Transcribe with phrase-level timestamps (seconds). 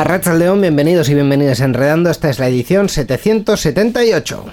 [0.00, 0.04] A
[0.62, 2.08] bienvenidos y bienvenidas a Enredando.
[2.08, 4.44] Esta es la edición 778.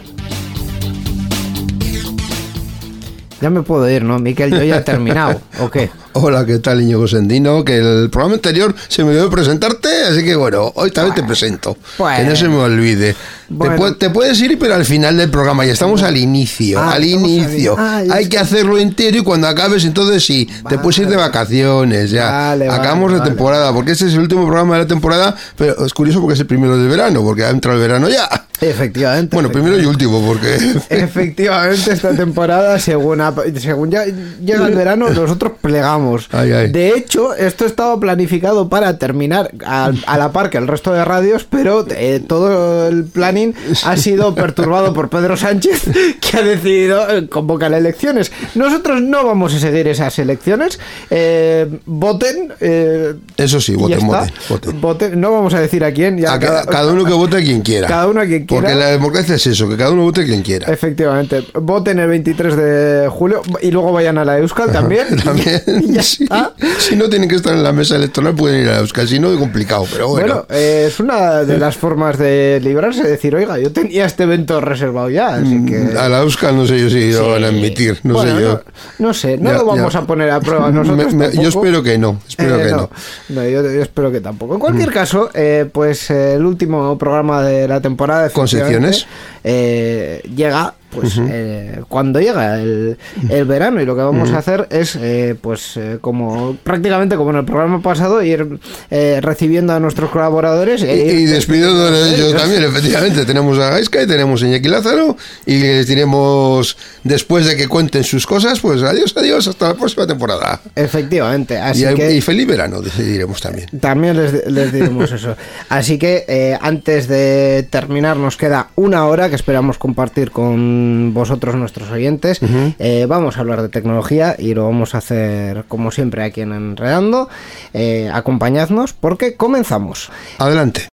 [3.40, 4.20] Ya me puedo ir, ¿no?
[4.20, 5.40] Miquel, yo ya he terminado.
[5.62, 5.90] ¿O qué?
[6.20, 7.64] Hola, ¿qué tal, Íñigo Sendino?
[7.64, 11.78] Que el programa anterior se me olvidó presentarte, así que bueno, hoy también te presento.
[12.00, 12.18] Bueno.
[12.18, 13.16] que no se me olvide.
[13.50, 13.76] Bueno.
[13.76, 16.94] Te, pu- te puedes ir, pero al final del programa, ya estamos al inicio, Ah,
[16.94, 17.74] al inicio.
[17.74, 21.16] in- ah, Hay que hacerlo entero y cuando acabes, entonces sí, te puedes ir de
[21.16, 22.30] vacaciones, ya.
[22.32, 23.24] Vale, Acabamos vale.
[23.24, 26.40] temporada, porque este es el último programa de la temporada, pero es curioso porque es
[26.40, 28.28] el primero del verano, porque ha entrado el verano ya.
[28.60, 29.36] Efectivamente.
[29.36, 30.58] Bueno, primero y último, porque...
[30.90, 33.22] Efectivamente, esta temporada, según,
[33.60, 36.07] según ya llega el verano, nosotros plegamos.
[36.32, 36.72] Ay, ay.
[36.72, 41.04] De hecho, esto estaba planificado para terminar a, a la par que el resto de
[41.06, 43.54] radios, pero eh, todo el planning
[43.86, 45.84] ha sido perturbado por Pedro Sánchez,
[46.22, 48.32] que ha decidido eh, convocar elecciones.
[48.56, 50.80] Nosotros no vamos a seguir esas elecciones.
[51.10, 52.54] Eh, voten.
[52.60, 54.82] eh, Eso sí, voten, voten, voten.
[54.82, 55.22] Voten.
[55.22, 56.18] No vamos a decir a quién.
[56.18, 57.88] Ya A ca- cada, uno que vote a quien quiera.
[57.88, 58.62] Cada uno a quien quiera.
[58.64, 60.72] Porque la democracia es eso, que cada uno vote a quien quiera.
[60.72, 61.44] Efectivamente.
[61.54, 65.08] Voten el 23 de julio y luego vayan a la Euskal también.
[65.24, 66.24] También, Y ya sí.
[66.24, 66.54] está.
[66.80, 69.08] Si no tienen que estar en la mesa electoral, pueden ir a Euskal.
[69.08, 70.28] Si no, es complicado, pero bueno.
[70.28, 74.60] Bueno, eh, es una de las formas de librarse, decir, oiga, yo tenía este evento
[74.62, 75.78] reservado ya, así que...
[75.80, 78.42] Mm, A la Euskal no sé yo si lo van a admitir, no Bueno, sé
[78.42, 78.62] yo.
[79.00, 80.00] No, no sé, no Ya, lo vamos ya.
[80.00, 81.14] a poner a prueba nosotros.
[81.14, 82.78] Me- me- yo espero que no, espero Eh, que no.
[82.78, 82.90] no.
[83.30, 84.54] No, yo, yo espero que tampoco.
[84.54, 88.30] En cualquier caso, eh, pues el último programa de la temporada.
[88.30, 89.06] ¿Con secciones?
[89.44, 92.98] eh, llega, pues eh, cuando llega el,
[93.30, 97.30] el verano y lo que vamos a hacer es, eh, pues eh, como prácticamente como
[97.30, 98.60] en el programa pasado, ir
[98.90, 103.26] eh, recibiendo a nuestros colaboradores Y, e y despidiendo de ellos también, efectivamente.
[103.26, 105.18] Tenemos a Gaisca y tenemos a Iñaki Lázaro.
[105.46, 110.08] Y les diremos, después de que cuenten sus cosas, pues adiós, adiós, hasta la próxima
[110.08, 110.62] temporada.
[110.76, 112.16] Efectivamente, así y, que...
[112.16, 113.68] y feliz verano, diremos también.
[113.80, 115.36] También les, les diremos eso.
[115.70, 121.56] Así que eh, antes de terminar nos queda una hora que esperamos compartir con vosotros
[121.56, 122.40] nuestros oyentes.
[122.80, 126.52] Eh, vamos a hablar de tecnología y lo vamos a hacer como siempre aquí en
[126.52, 127.30] Enredando.
[127.74, 130.10] Eh, acompañadnos porque comenzamos.
[130.38, 130.88] Adelante.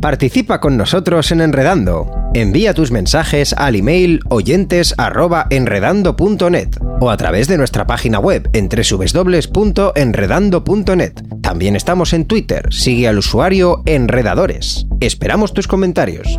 [0.00, 2.08] Participa con nosotros en Enredando.
[2.34, 6.68] Envía tus mensajes al email oyentes@enredando.net
[7.00, 11.14] o a través de nuestra página web en www.enredando.net.
[11.42, 12.68] También estamos en Twitter.
[12.70, 14.86] Sigue al usuario Enredadores.
[15.00, 16.38] Esperamos tus comentarios.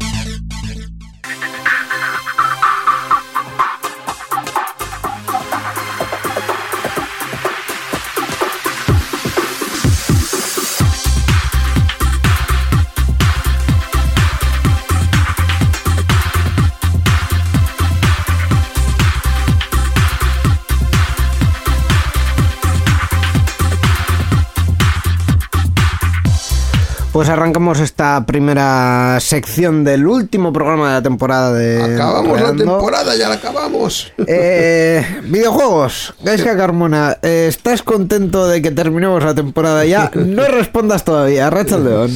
[27.21, 33.15] Pues arrancamos esta primera sección del último programa de la temporada de Acabamos la temporada,
[33.15, 34.11] ya la acabamos.
[34.25, 40.09] Eh, videojuegos, Gaisca Carmona, eh, ¿estás contento de que terminemos la temporada ya?
[40.15, 42.09] No respondas todavía, Racha León.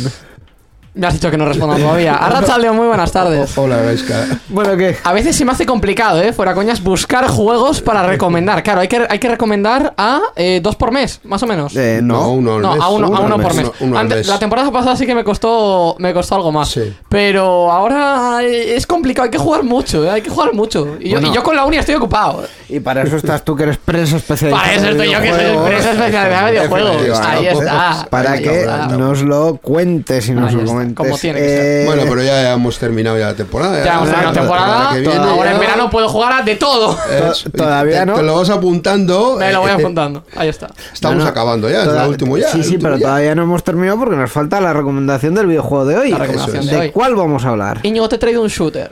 [0.96, 2.16] Me has dicho que no responda todavía.
[2.22, 3.58] Arracha Leo, muy buenas tardes.
[3.58, 4.26] Hola, Gaisca.
[4.48, 4.96] Bueno, ¿qué?
[5.04, 6.32] A veces se me hace complicado, ¿eh?
[6.32, 8.64] Fuera coñas, buscar juegos para recomendar.
[8.64, 11.76] Claro, hay que, hay que recomendar a eh, dos por mes, más o menos.
[11.76, 12.30] Eh, No, no.
[12.32, 13.64] uno al no, mes, a uno, a al uno por mes.
[13.66, 14.28] uno- uno al Antes- mes.
[14.28, 16.70] la temporada pasada sí que me costó, me costó algo más.
[16.70, 16.94] Sí.
[17.10, 20.10] Pero ahora eh, es complicado, hay que jugar mucho, ¿eh?
[20.12, 20.96] hay que jugar mucho.
[21.02, 21.28] Y yo, Bueno.
[21.28, 22.44] y yo con la uni estoy ocupado.
[22.70, 24.64] Y para eso estás tú que eres prensa especializada.
[24.64, 27.20] Para eso estoy yo que soy empresa especializada de videojuegos.
[27.20, 28.08] Ahí está.
[28.10, 28.66] Para que
[28.98, 30.85] nos lo cuentes y nos lo está.
[30.94, 31.66] Como tiene que ser.
[31.66, 33.84] Eh, Bueno, pero ya hemos terminado ya la temporada.
[33.84, 34.94] Ya hemos terminado la temporada.
[34.94, 36.98] viene Ahora en verano puedo jugar a de todo.
[37.32, 37.50] Eso.
[37.50, 38.14] To- todavía te, no.
[38.16, 39.38] Te lo vas apuntando.
[39.40, 40.24] Me lo voy eh, apuntando.
[40.36, 40.68] Ahí está.
[40.94, 41.30] Estamos No, no.
[41.30, 42.50] acabando ya, es toda- el último ya.
[42.50, 43.08] Sí, sí, pero ya.
[43.08, 46.12] todavía no hemos terminado porque nos falta la recomendación del videojuego de hoy.
[46.12, 46.66] La recomendación es.
[46.70, 46.92] de ¿De hoy.
[46.92, 47.80] cuál vamos a hablar?
[47.84, 48.92] Íñigo, te he traído un shooter.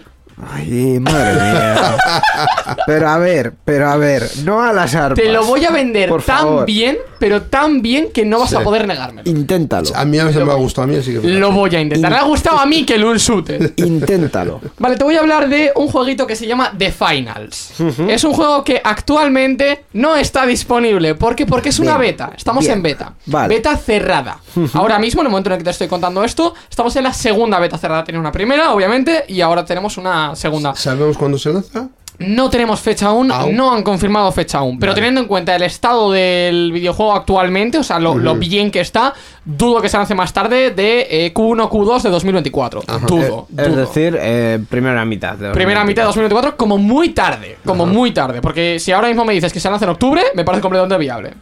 [0.52, 1.96] Ay, madre mía.
[2.88, 5.20] pero a ver, pero a ver, no a las armas.
[5.20, 6.66] Te lo voy a vender Por tan favor.
[6.66, 8.56] bien, pero tan bien que no vas Sí.
[8.56, 9.30] a poder negármelo.
[9.30, 9.90] Inténtalo.
[9.96, 11.82] A mí a veces me ha gustado, a mí sí que me Lo voy a
[11.82, 12.12] intentar.
[12.12, 13.74] Le ha gustado a mí que el un shooter.
[13.78, 14.60] Inténtalo.
[14.80, 17.74] Vale, te voy a hablar de un jueguito que se llama The Finals.
[18.08, 21.16] Es un juego que actualmente no está disponible.
[21.16, 21.46] ¿Por qué?
[21.46, 22.12] Porque es una Bien.
[22.12, 22.32] beta.
[22.36, 22.78] Estamos Bien.
[22.78, 23.14] en beta.
[23.28, 23.56] Vale.
[23.56, 24.40] Beta cerrada.
[24.74, 27.14] Ahora mismo, en el momento en el que te estoy contando esto, estamos en la
[27.14, 28.04] segunda beta cerrada.
[28.04, 30.75] Tenía una primera, obviamente, y ahora tenemos una segunda.
[30.75, 31.90] ¿Sabemos cuándo se lanza?
[32.20, 33.56] No tenemos fecha aún, Aún.
[33.56, 34.78] no han confirmado fecha aún.
[34.80, 35.02] Pero Vale.
[35.02, 39.14] teniendo en cuenta el estado del videojuego actualmente, o sea, lo, lo bien que está,
[39.45, 42.81] dudo que se lance más tarde de eh, Q1, Q2 de 2024.
[43.07, 43.48] Dudo.
[43.57, 43.75] Es dudo.
[43.75, 45.36] decir, eh, primera mitad.
[45.36, 49.25] de Primera mitad de 2024 como muy tarde, como muy tarde, porque si ahora mismo
[49.25, 51.34] me dices que se lanza en octubre, me parece completamente viable.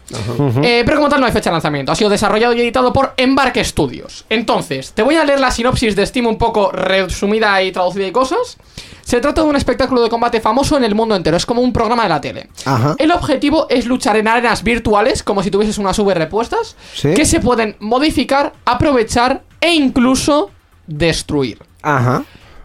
[0.64, 3.14] Eh, pero como tal no hay fecha de lanzamiento, ha sido desarrollado y editado por
[3.18, 4.26] Embarque Studios.
[4.30, 8.12] Entonces, te voy a leer la sinopsis de Steam un poco resumida y traducida y
[8.12, 8.58] cosas.
[9.04, 11.74] Se trata de un espectáculo de combate famoso en el mundo entero, es como un
[11.74, 12.48] programa de la tele.
[12.66, 12.96] Ajá.
[12.98, 17.14] El objetivo es luchar en arenas virtuales, como si tuvieses unas V repuestas, Sí.
[17.14, 20.50] que se pueden modificar, aprovechar e incluso
[20.88, 21.60] destruir.
[21.82, 22.24] Ajá.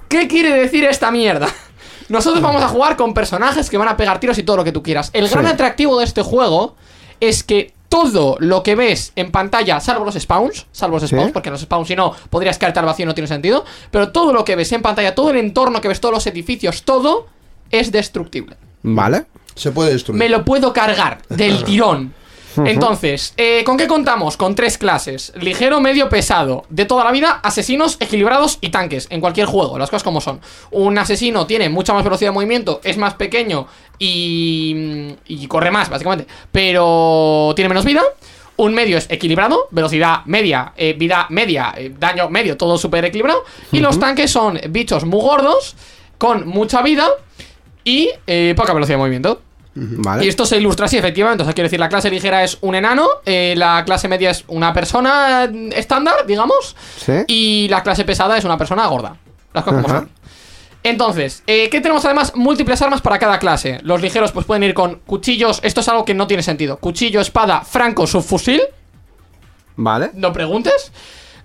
[0.08, 1.48] ¿Qué quiere decir esta mierda?
[2.08, 4.70] Nosotros vamos a jugar con personajes que van a pegar tiros y todo lo que
[4.70, 5.10] tú quieras.
[5.12, 5.50] El gran Sí.
[5.52, 6.76] atractivo de este juego
[7.18, 11.16] es que todo lo que ves en pantalla, salvo los spawns, salvo los Sí.
[11.16, 14.12] spawns, porque los spawns si no podrías caerte al vacío y no tiene sentido, pero
[14.12, 17.26] todo lo que ves en pantalla, todo el entorno que ves, todos los edificios, todo
[17.70, 18.56] es destructible.
[18.82, 19.26] Vale.
[19.56, 20.18] Se puede destruir.
[20.18, 22.14] Me lo puedo cargar del tirón.
[22.64, 24.36] Entonces, eh, ¿con qué contamos?
[24.36, 26.64] Con tres clases: ligero, medio, pesado.
[26.68, 29.06] De toda la vida, asesinos, equilibrados y tanques.
[29.10, 30.40] En cualquier juego, las cosas como son.
[30.70, 33.66] Un asesino tiene mucha más velocidad de movimiento, es más pequeño
[33.98, 36.26] y, y corre más, básicamente.
[36.52, 38.02] Pero tiene menos vida.
[38.58, 43.44] Un medio es equilibrado, velocidad media, eh, vida media, eh, daño medio, todo súper equilibrado.
[43.70, 45.76] Y los tanques son bichos muy gordos,
[46.16, 47.06] con mucha vida
[47.84, 49.42] y eh, poca velocidad de movimiento.
[49.78, 50.24] Vale.
[50.24, 51.42] Y esto se ilustra así, efectivamente.
[51.42, 54.42] O sea, quiero decir, la clase ligera es un enano, eh, la clase media es
[54.48, 56.74] una persona estándar, digamos,
[57.04, 57.12] Sí.
[57.26, 59.16] y la clase pesada es una persona gorda.
[59.52, 60.10] Las cosas como son.
[60.82, 62.32] Entonces, eh, ¿qué tenemos además?
[62.36, 63.80] Múltiples armas para cada clase.
[63.82, 66.78] Los ligeros pues pueden ir con cuchillos, esto es algo que no tiene sentido.
[66.78, 68.62] Cuchillo, espada, franco, subfusil,
[69.76, 70.10] Vale.
[70.14, 70.92] no preguntes.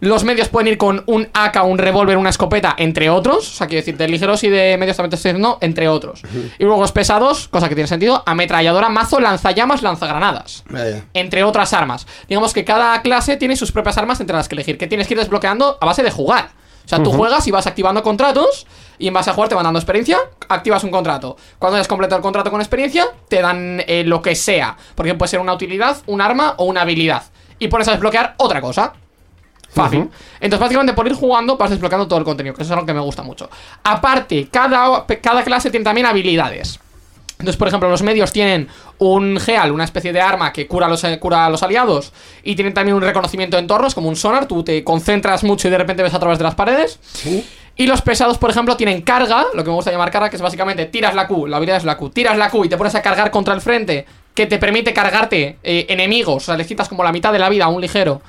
[0.01, 3.37] Los medios pueden ir con un AK, un revólver, una escopeta, entre otros.
[3.37, 6.23] O sea, quiero decir, de ligeros y de medios también te estoy diciendo, entre otros.
[6.57, 10.63] Y luego los pesados, cosa que tiene sentido, ametralladora, mazo, lanzallamas, lanzagranadas.
[11.13, 12.07] Entre otras armas.
[12.27, 15.13] Digamos que cada clase tiene sus propias armas entre las que elegir, que tienes que
[15.13, 16.49] ir desbloqueando a base de jugar.
[16.83, 18.65] O sea, tú juegas y vas activando contratos
[18.97, 20.17] y en base a jugar te van dando experiencia,
[20.49, 21.37] activas un contrato.
[21.59, 24.75] Cuando hayas completado el contrato con experiencia, te dan eh, lo que sea.
[24.95, 27.23] Porque puede ser una utilidad, un arma o una habilidad.
[27.59, 28.93] Y pones a desbloquear otra cosa.
[29.73, 30.09] Fácil.
[30.39, 32.93] Entonces, básicamente, por ir jugando, vas desbloqueando todo el contenido, que eso es algo que
[32.93, 33.49] me gusta mucho.
[33.83, 36.79] Aparte, cada, cada clase tiene también habilidades.
[37.39, 38.67] Entonces, por ejemplo, los medios tienen
[38.99, 42.13] un Geal, una especie de arma que cura a los, eh, cura a los aliados.
[42.43, 44.45] Y tienen también un reconocimiento de entornos, como un sonar.
[44.45, 46.99] Tú te concentras mucho y de repente ves a través de las paredes.
[47.75, 50.41] Y los pesados, por ejemplo, tienen carga, lo que me gusta llamar carga, que es
[50.41, 52.93] básicamente tiras la Q, la habilidad es la Q, tiras la Q y te pones
[52.93, 56.87] a cargar contra el frente, que te permite cargarte eh, enemigos, o sea, le quitas
[56.87, 58.21] como la mitad de la vida a un ligero.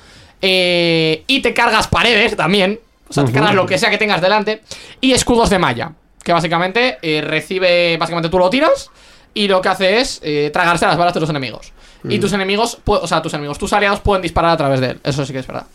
[0.45, 4.21] Eh, y te cargas paredes también, o sea, te cargas lo que sea que tengas
[4.21, 4.61] delante.
[4.99, 8.89] Y escudos de malla, que básicamente eh, recibe, básicamente tú lo tiras
[9.33, 11.71] y lo que hace es eh, tragarse las balas de los enemigos.
[12.09, 14.99] Y tus enemigos, o sea, tus enemigos, tus aliados pueden disparar a través de él,
[15.05, 15.65] eso sí que es verdad.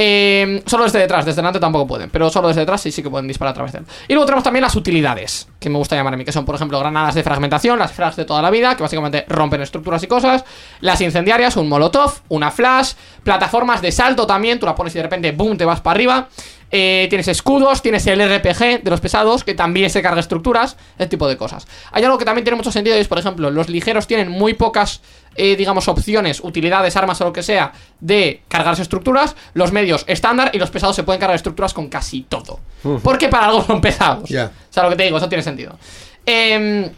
[0.00, 3.10] Eh, solo desde detrás, desde delante tampoco pueden, pero solo desde detrás sí, sí que
[3.10, 3.84] pueden disparar a través de él.
[4.06, 6.54] Y luego tenemos también las utilidades, que me gusta llamar a mí, que son, por
[6.54, 10.06] ejemplo, granadas de fragmentación, las frags de toda la vida, que básicamente rompen estructuras y
[10.06, 10.44] cosas,
[10.82, 12.92] las incendiarias, un molotov, una flash,
[13.24, 16.28] plataformas de salto también, tú la pones y de repente, boom, te vas para arriba.
[16.70, 21.08] Eh, tienes escudos, tienes el RPG de los pesados, que también se carga estructuras, ese
[21.08, 21.66] tipo de cosas.
[21.92, 24.54] Hay algo que también tiene mucho sentido y es, por ejemplo, los ligeros tienen muy
[24.54, 25.00] pocas,
[25.34, 29.34] eh, digamos, opciones, utilidades, armas o lo que sea, de cargarse estructuras.
[29.54, 32.60] Los medios estándar y los pesados se pueden cargar estructuras con casi todo.
[33.02, 34.28] Porque para algo son pesados.
[34.28, 34.46] Ya.
[34.46, 35.78] O sea, lo que te digo, eso tiene sentido.
[36.26, 36.90] Em,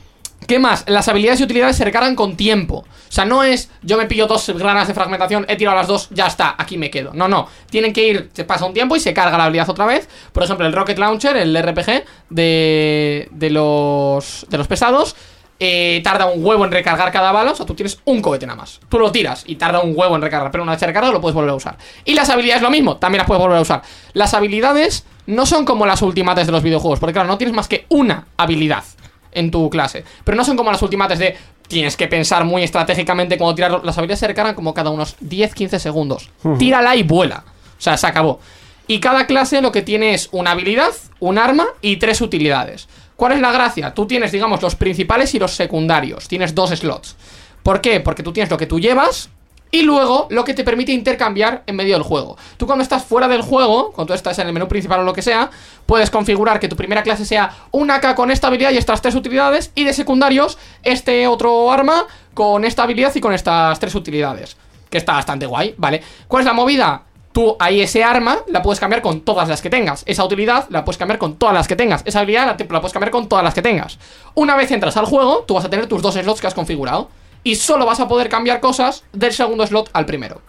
[0.51, 0.83] ¿Qué más?
[0.89, 2.79] Las habilidades y utilidades se recargan con tiempo.
[2.79, 6.09] O sea, no es yo me pillo dos granadas de fragmentación, he tirado las dos,
[6.11, 7.13] ya está, aquí me quedo.
[7.15, 7.47] No, no.
[7.71, 10.09] Tienen que ir, se pasa un tiempo y se carga la habilidad otra vez.
[10.33, 15.15] Por ejemplo, el Rocket Launcher, el RPG de, de, los, de los pesados,
[15.61, 18.57] eh, tarda un huevo en recargar cada bala, o sea, tú tienes un cohete nada
[18.57, 18.81] más.
[18.89, 21.37] Tú lo tiras y tarda un huevo en recargar, pero una vez recargado lo puedes
[21.37, 21.79] volver a usar.
[22.05, 23.83] Y las habilidades lo mismo, también las puedes volver a usar.
[24.15, 27.69] Las habilidades no son como las ultimates de los videojuegos, porque claro, no tienes más
[27.69, 28.83] que una habilidad
[29.33, 30.05] en tu clase.
[30.25, 31.37] Pero no son como las ultimates de
[31.69, 33.85] tienes que pensar muy estratégicamente cuando tirar.
[33.85, 36.31] Las habilidades se recargan como cada unos 10-15 segundos.
[36.59, 37.45] Tírala y vuela.
[37.47, 38.41] O sea, se acabó.
[38.87, 42.89] Y cada clase lo que tiene es una habilidad, un arma y tres utilidades.
[43.15, 43.95] ¿Cuál es la gracia?
[43.95, 46.27] Tú tienes, digamos, los principales y los secundarios.
[46.27, 47.17] Tienes dos slots.
[47.63, 48.01] ¿Por qué?
[48.01, 49.31] Porque tú tienes lo que tú llevas
[49.71, 52.37] y luego lo que te permite intercambiar en medio del juego.
[52.57, 55.23] Tú cuando estás fuera del juego, cuando estás en el menú principal o lo que
[55.23, 55.51] sea,
[55.87, 59.15] puedes configurar que tu primera clase sea una AK con esta habilidad y estas tres
[59.15, 64.57] utilidades y de secundarios este otro arma con esta habilidad y con estas tres utilidades.
[64.89, 66.03] Que está bastante guay, ¿vale?
[66.27, 67.03] ¿Cuál es la movida?
[67.33, 70.03] Tú ahí ese arma la puedes cambiar con todas las que tengas.
[70.05, 72.03] Esa utilidad la puedes cambiar con todas las que tengas.
[72.05, 74.01] Esa habilidad la, la puedes cambiar con todas las que tengas.
[74.35, 77.09] Una vez entras al juego, tú vas a tener tus dos slots que has configurado.
[77.43, 80.43] Y solo vas a poder cambiar cosas del segundo slot al primero.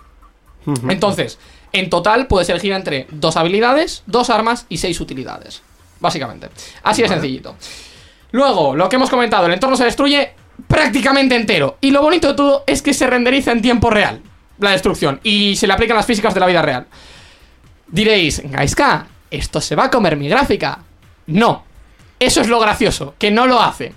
[0.90, 1.40] Entonces,
[1.72, 5.62] en total puedes elegir entre dos habilidades, dos armas y seis utilidades.
[6.00, 6.50] Básicamente.
[6.84, 7.56] Así de sencillito.
[8.32, 10.34] Luego, lo que hemos comentado, el entorno se destruye
[10.68, 11.78] prácticamente entero.
[11.82, 14.22] Y lo bonito de todo es que se renderiza en tiempo real
[14.60, 15.20] la destrucción.
[15.24, 16.88] Y se le aplican las físicas de la vida real.
[17.88, 20.80] Diréis, Gaiska, esto se va a comer mi gráfica.
[21.28, 21.64] No.
[22.20, 23.94] Eso es lo gracioso, que no lo hace.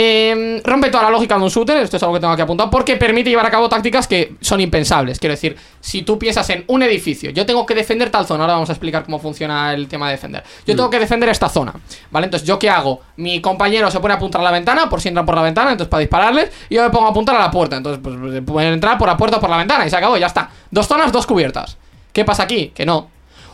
[0.00, 2.70] Eh, rompe toda la lógica de un shooter, esto es algo que tengo que apuntar,
[2.70, 5.18] porque permite llevar a cabo tácticas que son impensables.
[5.18, 8.52] Quiero decir, si tú piensas en un edificio, yo tengo que defender tal zona, ahora
[8.52, 10.44] vamos a explicar cómo funciona el tema de defender.
[10.64, 11.74] Yo tengo que defender esta zona,
[12.12, 12.26] ¿vale?
[12.26, 13.00] Entonces, ¿yo qué hago?
[13.16, 15.72] Mi compañero se pone a apuntar a la ventana, por si entran por la ventana,
[15.72, 18.74] entonces para dispararles, y yo me pongo a apuntar a la puerta, entonces pues pueden
[18.74, 20.48] entrar por la puerta o por la ventana, y se acabó, ya está.
[20.70, 21.76] Dos zonas, dos cubiertas.
[22.12, 22.68] ¿Qué pasa aquí?
[22.72, 23.10] Que no.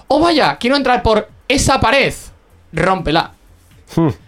[0.09, 2.13] Oh, vaya, quiero entrar por esa pared.
[2.71, 3.33] Rómpela.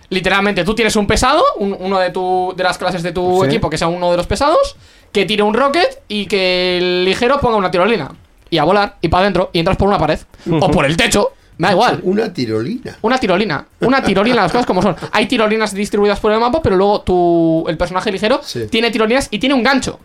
[0.08, 3.46] Literalmente, tú tienes un pesado, un- uno de, tu, de las clases de tu Sí.
[3.46, 4.76] equipo que sea uno de los pesados,
[5.12, 8.12] que tire un rocket y que el ligero ponga una tirolina.
[8.50, 10.20] Y a volar, y para adentro, y entras por una pared.
[10.60, 12.00] O por el techo, me da igual.
[12.04, 12.96] Una tirolina.
[13.02, 13.66] Una tirolina.
[13.80, 14.94] Una tirolina, las cosas como son.
[15.12, 18.66] Hay tirolinas distribuidas por el mapa, pero luego tu, el personaje ligero Sí.
[18.70, 19.98] tiene tirolinas y tiene un gancho.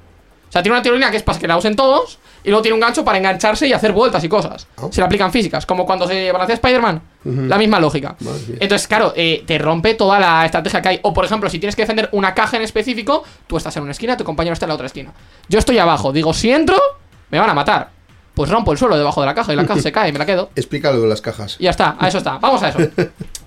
[0.52, 2.74] O sea, tiene una tirolina que es para que la usen todos, y luego tiene
[2.74, 4.68] un gancho para engancharse y hacer vueltas y cosas.
[4.76, 4.92] Oh.
[4.92, 7.02] Se le aplican físicas, como cuando se balancea Spider-Man.
[7.24, 8.18] La misma lógica.
[8.60, 11.00] Entonces, claro, eh, te rompe toda la estrategia que hay.
[11.04, 13.94] O, por ejemplo, si tienes que defender una caja en específico, tú estás en una
[13.94, 15.14] esquina, tu compañero está en la otra esquina.
[15.48, 16.78] Yo estoy abajo, digo, si entro,
[17.30, 17.92] me van a matar.
[18.34, 20.20] Pues rompo el suelo debajo de la caja y la caja se cae y me
[20.20, 20.50] la quedo.
[20.56, 21.58] Explícalo de las cajas.
[21.60, 22.38] Ya está, a eso está.
[22.38, 22.80] Vamos a eso.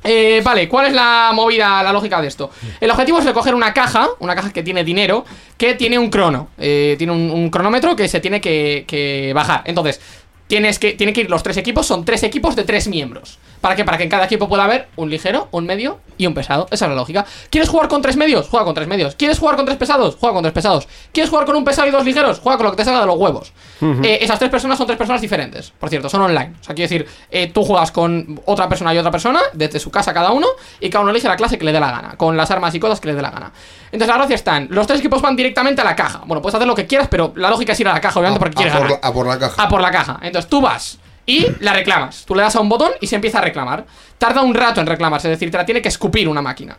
[0.07, 2.51] Eh, vale, ¿cuál es la movida, la lógica de esto?
[2.79, 5.25] El objetivo es recoger una caja, una caja que tiene dinero,
[5.57, 6.49] que tiene un crono.
[6.59, 9.63] eh, tiene un, un cronómetro que se tiene que, que bajar.
[9.65, 10.03] Entonces,
[10.47, 13.39] tienes que, tienen que ir los tres equipos, son tres equipos de tres miembros.
[13.61, 13.85] ¿Para qué?
[13.85, 16.67] Para que en cada equipo pueda haber un ligero, un medio y un pesado.
[16.71, 17.25] Esa es la lógica.
[17.49, 18.49] ¿Quieres jugar con tres medios?
[18.49, 19.15] Juega con tres medios.
[19.15, 20.17] ¿Quieres jugar con tres pesados?
[20.21, 20.87] Juega con tres pesados.
[21.13, 22.41] ¿Quieres jugar con un pesado y dos ligeros?
[22.41, 23.55] Juega con lo que te salga de los huevos.
[23.81, 25.71] Eh, esas tres personas son tres personas diferentes.
[25.71, 26.53] Por cierto, son online.
[26.61, 29.91] O sea, quiero decir, eh, tú juegas con otra persona y otra persona, desde su
[29.91, 30.47] casa cada uno,
[30.79, 32.81] y cada uno elige la clase que le dé la gana, con las armas y
[32.81, 33.51] cosas que le dé la gana.
[33.93, 36.23] Entonces, la gracia está en, los tres equipos van directamente a la caja.
[36.27, 38.41] Bueno, puedes hacer lo que quieras, pero la lógica es ir a la caja, obviamente,
[38.41, 39.63] porque a, quieres por ganar la, a por la caja.
[39.63, 40.19] a por la caja.
[40.23, 42.25] Entonces tú vas y la reclamas.
[42.27, 43.87] Tú le das a un botón y se empieza a reclamar.
[44.19, 46.77] Tarda un rato en reclamarse, es decir, te la tiene que escupir una máquina.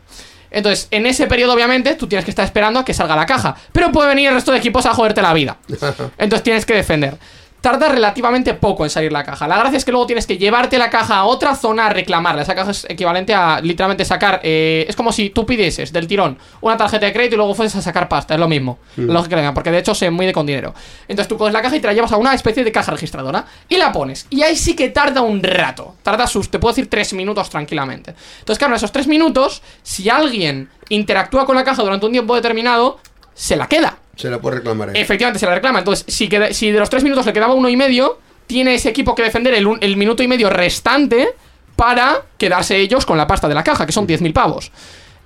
[0.51, 3.55] Entonces, en ese periodo, obviamente, tú tienes que estar esperando a que salga la caja.
[3.72, 5.57] Pero puede venir el resto de equipos a joderte la vida.
[6.17, 7.17] Entonces tienes que defender.
[7.65, 9.48] Tarda relativamente poco en salir la caja.
[9.48, 12.43] La gracia es que luego tienes que llevarte la caja a otra zona a reclamarla.
[12.43, 14.39] Esa caja es equivalente a literalmente sacar.
[14.43, 17.75] eh, es como si tú pidieses del tirón una tarjeta de crédito y luego fueses
[17.77, 18.36] a sacar pasta.
[18.36, 18.77] Es lo mismo.
[18.95, 20.75] Que tenga, porque de hecho se mueve con dinero.
[21.07, 23.43] Entonces tú coges la caja y te la llevas a una especie de caja registradora
[23.67, 24.27] y la pones.
[24.29, 25.95] Y ahí sí que tarda un rato.
[26.03, 28.13] Tarda sus, te puedo decir, tres minutos tranquilamente.
[28.41, 32.36] Entonces, claro, en esos tres minutos, si alguien interactúa con la caja durante un tiempo
[32.36, 33.00] determinado,
[33.34, 33.98] se la queda.
[34.15, 34.89] Se la puede reclamar.
[34.89, 35.01] ahí.
[35.01, 35.79] Efectivamente, se la reclama.
[35.79, 39.24] Entonces, si, de los tres minutos le quedaba uno y medio, tiene ese equipo que
[39.24, 41.36] defender el minuto y medio restante
[41.75, 44.72] para quedarse ellos con la pasta de la caja, que son 10.000 pavos.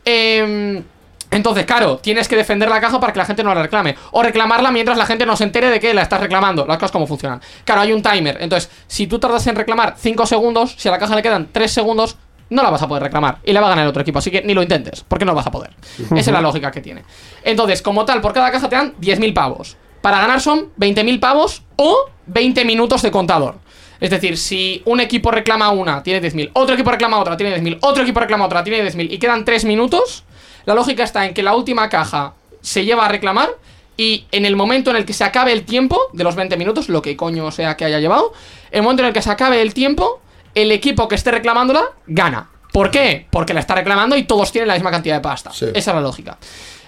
[0.04, 0.84] Em,
[1.32, 3.96] entonces, claro, tienes que defender la caja para que la gente no la reclame.
[4.12, 6.66] O reclamarla mientras la gente no se entere de que la estás reclamando.
[6.66, 7.40] Las cosas como funcionan.
[7.64, 8.38] Claro, hay un timer.
[8.42, 11.72] Entonces, si tú tardas en reclamar 5 segundos, si a la caja le quedan 3
[11.72, 12.18] segundos,
[12.50, 13.40] no la vas a poder reclamar.
[13.44, 14.20] Y la va a ganar el otro equipo.
[14.20, 15.72] Así que ni lo intentes, porque no vas a poder.
[16.00, 17.04] Esa es la lógica que tiene.
[17.44, 19.78] Entonces, como tal, por cada caja te dan 10.000 pavos.
[20.02, 23.56] Para ganar son 20.000 pavos o 20 minutos de contador.
[24.00, 27.80] Es decir, si un equipo reclama una, tiene 10.000, otro equipo reclama otra, tiene 10.000,
[27.82, 30.24] otro equipo reclama otra, tiene 10.000 y quedan 3 minutos,
[30.66, 33.50] la lógica está en que la última caja se lleva a reclamar
[33.98, 36.88] y en el momento en el que se acabe el tiempo de los 20 minutos,
[36.88, 38.32] lo que coño sea que haya llevado,
[38.72, 40.22] el momento en el que se acabe el tiempo,
[40.56, 42.50] el equipo que esté reclamándola gana.
[42.72, 43.28] ¿Por qué?
[43.32, 45.52] Porque la está reclamando y todos tienen la misma cantidad de pasta.
[45.52, 45.66] Sí.
[45.74, 46.38] Esa es la lógica.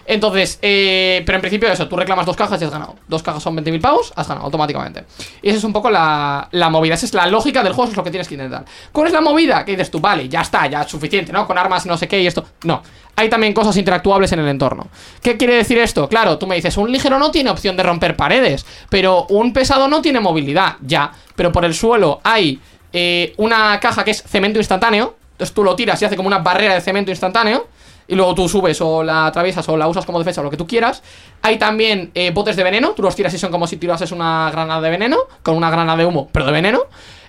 [0.05, 2.95] Entonces, eh, pero en principio eso, tú reclamas dos cajas y has ganado.
[3.07, 5.05] Dos cajas son 20.000 pavos, has ganado automáticamente.
[5.41, 7.91] Y esa es un poco la, la movida, esa es la lógica del juego, eso
[7.91, 8.65] es lo que tienes que intentar.
[8.91, 9.63] ¿Cuál es la movida?
[9.63, 11.45] Que dices tú, vale, ya está, ya es suficiente, ¿no?
[11.47, 12.45] Con armas y no sé qué y esto.
[12.63, 12.81] No,
[13.15, 14.87] hay también cosas interactuables en el entorno.
[15.21, 16.09] ¿Qué quiere decir esto?
[16.09, 19.87] Claro, tú me dices, un ligero no tiene opción de romper paredes, pero un pesado
[19.87, 21.11] no tiene movilidad, ya.
[21.35, 22.59] Pero por el suelo hay
[22.93, 26.39] eh, una caja que es cemento instantáneo, entonces tú lo tiras y hace como una
[26.39, 27.67] barrera de cemento instantáneo.
[28.07, 30.57] Y luego tú subes o la atraviesas o la usas como defensa o lo que
[30.57, 31.01] tú quieras.
[31.41, 32.89] Hay también eh, botes de veneno.
[32.91, 35.17] Tú los tiras y son como si tirases una granada de veneno.
[35.43, 36.81] Con una granada de humo, pero de veneno.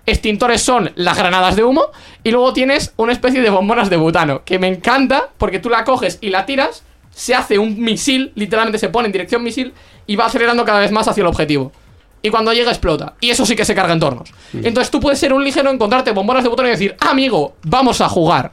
[0.07, 1.87] Extintores son las granadas de humo.
[2.25, 4.43] Y luego tienes una especie de bombonas de butano.
[4.45, 6.83] Que me encanta porque tú la coges y la tiras.
[7.15, 9.73] Se hace un misil, literalmente se pone en dirección misil.
[10.09, 11.71] Y va acelerando cada vez más hacia el objetivo.
[12.23, 13.15] Y cuando llega explota.
[13.21, 14.33] Y eso sí que se carga entornos.
[14.53, 18.09] Entonces tú puedes ser un ligero, encontrarte bombonas de butano y decir, amigo, vamos a
[18.09, 18.53] jugar.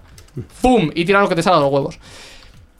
[0.61, 0.89] ¡Pum!
[0.95, 1.99] Y tirar lo que te salga de los huevos.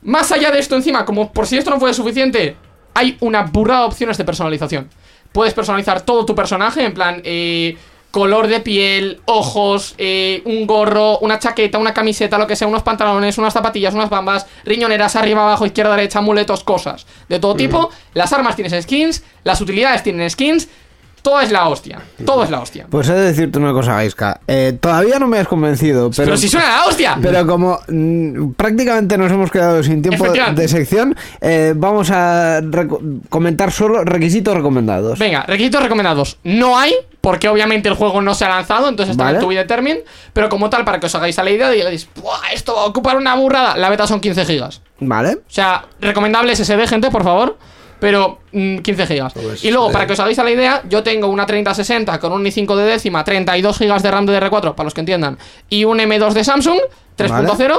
[0.02, 2.56] Más allá de esto, encima, como por si esto no fuera suficiente,
[2.94, 4.90] hay una burrada de opciones de personalización.
[5.32, 7.78] Puedes personalizar todo tu personaje, en plan, eh,
[8.12, 12.84] color de piel, ojos, eh, un gorro, una chaqueta, una camiseta, lo que sea, unos
[12.84, 17.90] pantalones, unas zapatillas, unas bambas, riñoneras, arriba, abajo, izquierda, derecha, amuletos, cosas de todo tipo.
[18.14, 20.68] Las armas tienen skins, las utilidades tienen skins.
[21.22, 22.00] Todo es la hostia.
[22.26, 22.88] Todo es la hostia.
[22.90, 24.40] Pues he de decirte una cosa, Gaiska.
[24.48, 27.18] Eh, todavía no me has convencido, pero, Pero, si suena la hostia.
[27.22, 32.62] pero como mm, prácticamente nos hemos quedado sin tiempo de sección, eh, vamos a
[33.30, 35.20] comentar solo requisitos recomendados.
[35.20, 36.38] Venga, requisitos recomendados.
[36.44, 40.04] No hay, porque obviamente el juego no se ha lanzado, entonces está en tu determine.
[40.34, 42.76] Pero como tal, para que os hagáis a la idea y le digáis, "Buah, esto
[42.76, 43.76] va a ocupar una burrada.
[43.78, 44.82] La beta son 15 gigas.
[45.00, 45.34] Vale.
[45.36, 47.58] O sea, recomendable SSD, gente, por favor.
[48.00, 49.34] Pero mm, 15 gigas.
[49.34, 52.20] Pues, y luego, eh, para que os hagáis a la idea, yo tengo una 3060
[52.20, 55.38] con un i5 de décima, 32 gigas de RAM de DR4, para los que entiendan,
[55.70, 56.80] y un M2 de Samsung
[57.18, 57.76] 3.0.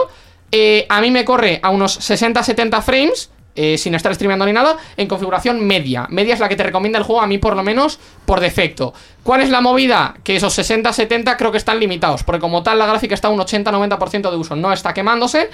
[0.53, 3.31] Eh, a mí me corre a unos 60-70 frames.
[3.57, 6.07] eh, sin estar streameando ni nada, en configuración media.
[6.09, 8.95] Media es la que te recomienda el juego, a mí por lo menos, por defecto.
[9.25, 10.15] ¿Cuál es la movida?
[10.23, 13.41] Que esos 60-70 creo que están limitados, porque como tal la gráfica está a un
[13.41, 15.50] 80-90% de uso, no está quemándose,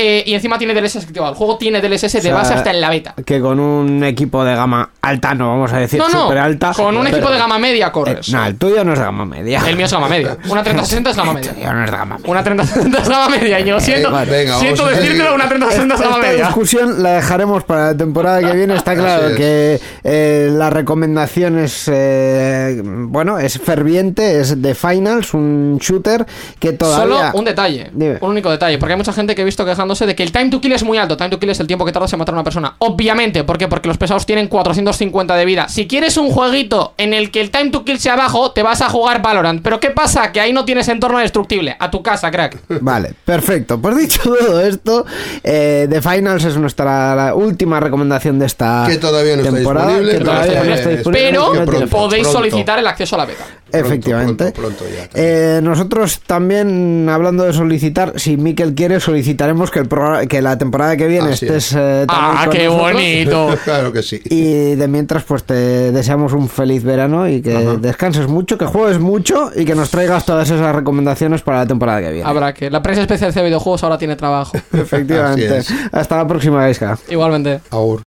[0.00, 1.32] eh, y encima tiene DLSS activado.
[1.32, 3.14] El juego tiene DLSS de O sea, base hasta en la beta.
[3.24, 6.72] Que con un equipo de gama alta, no vamos a decir No, no, súper alta.
[6.74, 8.28] con un pero- equipo de gama media Eh, corres.
[8.30, 9.62] no, el tuyo no es de gama media.
[9.66, 10.36] El mío es gama media.
[10.48, 11.50] Una 3060 es gama media.
[11.50, 12.30] El tuyo no es de gama media.
[12.30, 13.60] Una 3060 es gama media.
[13.60, 14.30] Y yo siento, vale.
[14.30, 16.46] Venga, siento decírtelo, una 3060 es gama Esta media.
[16.46, 18.74] discusión la dejaremos para la temporada que viene.
[18.76, 19.36] Está claro es.
[19.36, 26.26] que eh, la recomendación es, eh, bueno, es ferviente, es de Finals, un shooter
[26.58, 27.30] que todavía...
[27.30, 28.18] Solo un detalle, Dime.
[28.20, 30.50] un único detalle, porque hay mucha gente que he visto quejándose de que el time
[30.50, 31.16] to kill es muy alto.
[31.16, 32.74] Time to kill es el tiempo que tardas en matar a una persona.
[32.78, 33.66] Obviamente, ¿por qué?
[33.68, 35.68] Porque los pesados tienen 450 de vida.
[35.68, 38.80] Si quieres un jueguito en el que el time to kill sea bajo, te vas
[38.82, 39.62] a jugar Valorant.
[39.62, 40.30] Pero ¿qué pasa?
[40.32, 41.76] Que ahí no tienes entorno destructible.
[41.78, 42.58] A tu casa, crack.
[42.80, 43.80] Vale, perfecto.
[43.80, 45.04] Pues dicho todo esto,
[45.42, 49.86] eh, The Finals es nuestra la última recomendación de esta Que todavía no está temporada.
[49.88, 51.20] disponible, que pero todavía está no está disponible.
[51.22, 51.96] disponible, Pero no tiene pronto.
[51.96, 52.38] podéis pronto.
[52.38, 53.44] solicitar el acceso a la beta.
[53.72, 54.52] Efectivamente.
[54.52, 55.08] Pronto, pronto ya.
[55.14, 60.58] Eh, nosotros también, hablando de solicitar, si Miquel quiere, solicitaremos que, el programa- que la
[60.58, 62.92] temporada que viene Así estés eh, también Ah, con qué nosotros.
[62.92, 63.48] bonito.
[63.64, 64.20] claro que sí.
[64.24, 65.54] Y de mientras, pues te
[65.92, 70.24] deseamos un feliz verano y que descanses mucho, que juegues mucho y que nos traigas
[70.26, 72.28] todas esas recomendaciones para la temporada que viene.
[72.28, 72.70] Habrá que.
[72.70, 74.56] La prensa especial de videojuegos ahora tiene trabajo.
[74.72, 75.58] Efectivamente.
[75.58, 75.80] Así es.
[75.92, 76.98] Hasta la próxima, Gaisca.
[77.08, 77.60] Igualmente.
[77.70, 78.02] Aur.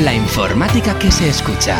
[0.00, 1.76] La informática que se escucha.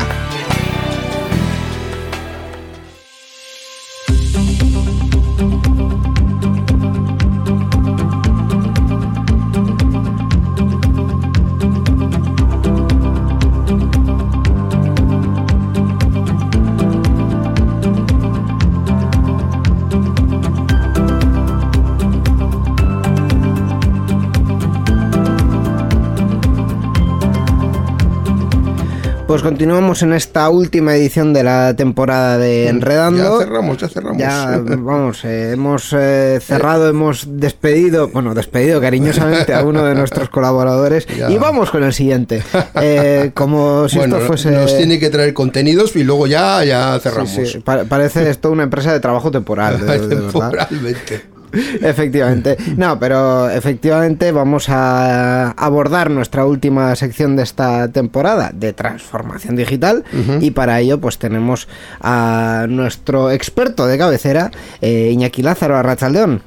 [29.34, 33.40] Pues continuamos en esta última edición de la temporada de Enredando.
[33.40, 34.18] Ya cerramos, ya cerramos.
[34.18, 40.28] Ya, vamos, eh, hemos eh, cerrado, hemos despedido, bueno, despedido cariñosamente a uno de nuestros
[40.28, 41.28] colaboradores Ya.
[41.32, 42.44] y vamos con el siguiente.
[42.80, 44.50] Eh, como si bueno, esto fuese...
[44.52, 47.30] nos tiene que traer contenidos y luego ya, ya cerramos.
[47.32, 50.16] sí, pa- parece esto una empresa de trabajo temporal, de- de.
[50.16, 51.22] Temporalmente.
[51.80, 52.56] Efectivamente.
[52.76, 60.04] No, pero efectivamente vamos a abordar nuestra última sección de esta temporada de transformación digital
[60.40, 61.68] y para ello pues tenemos
[62.00, 66.42] a nuestro experto de cabecera, eh, Iñaki Lázaro Arrachaldeón.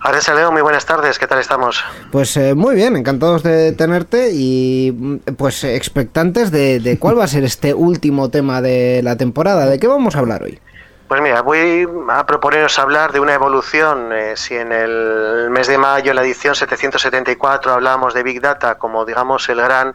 [0.00, 1.82] Aresa Leo, muy buenas tardes, ¿qué tal estamos?
[2.12, 7.28] Pues eh, muy bien, encantados de tenerte y pues expectantes de, de cuál va a
[7.28, 10.60] ser este último tema de la temporada, de qué vamos a hablar hoy.
[11.08, 14.12] Pues mira, voy a proponeros hablar de una evolución.
[14.12, 18.76] Eh, si en el mes de mayo, en la edición 774, hablábamos de Big Data
[18.76, 19.94] como, digamos, el gran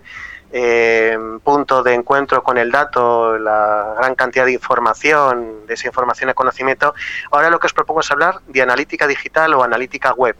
[0.51, 6.29] eh, punto de encuentro con el dato, la gran cantidad de información, de esa información
[6.29, 6.95] de conocimiento,
[7.29, 10.35] ahora lo que os propongo es hablar de analítica digital o analítica web.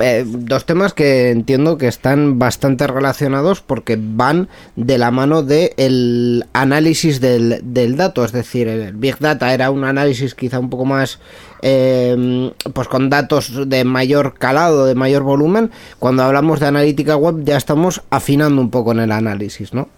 [0.00, 6.44] Eh, dos temas que entiendo que están bastante relacionados porque van de la mano del
[6.52, 10.84] análisis del, del, dato, es decir, el Big Data era un análisis quizá un poco
[10.84, 11.20] más,
[11.62, 15.70] eh, pues con datos de mayor calado, de mayor volumen.
[16.00, 19.88] Cuando hablamos de analítica web ya estamos afinando un poco en el análisis, ¿no?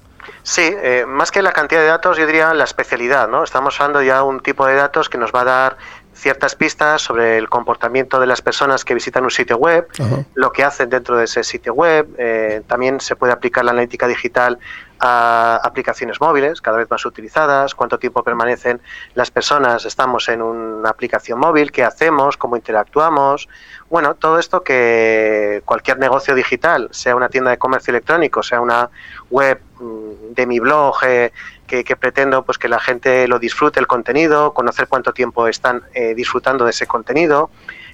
[0.43, 3.43] Sí, eh, más que la cantidad de datos, yo diría la especialidad, ¿no?
[3.43, 5.77] Estamos hablando ya de un tipo de datos que nos va a dar
[6.17, 9.87] ciertas pistas sobre el comportamiento de las personas que visitan un sitio web,
[10.35, 12.09] lo que hacen dentro de ese sitio web.
[12.19, 14.59] Eh, también se puede aplicar la analítica digital
[14.99, 18.81] a aplicaciones móviles, cada vez más utilizadas, cuánto tiempo permanecen
[19.15, 23.49] las personas, estamos en una aplicación móvil, qué hacemos, cómo interactuamos.
[23.91, 28.89] Bueno, todo esto que cualquier negocio digital, sea una tienda de comercio electrónico, sea una
[29.31, 31.33] web mm, de mi blog, eh,
[31.67, 36.15] que, pretendo pues que la gente lo disfrute el contenido, conocer cuánto tiempo están eh,
[36.15, 37.51] disfrutando de ese contenido,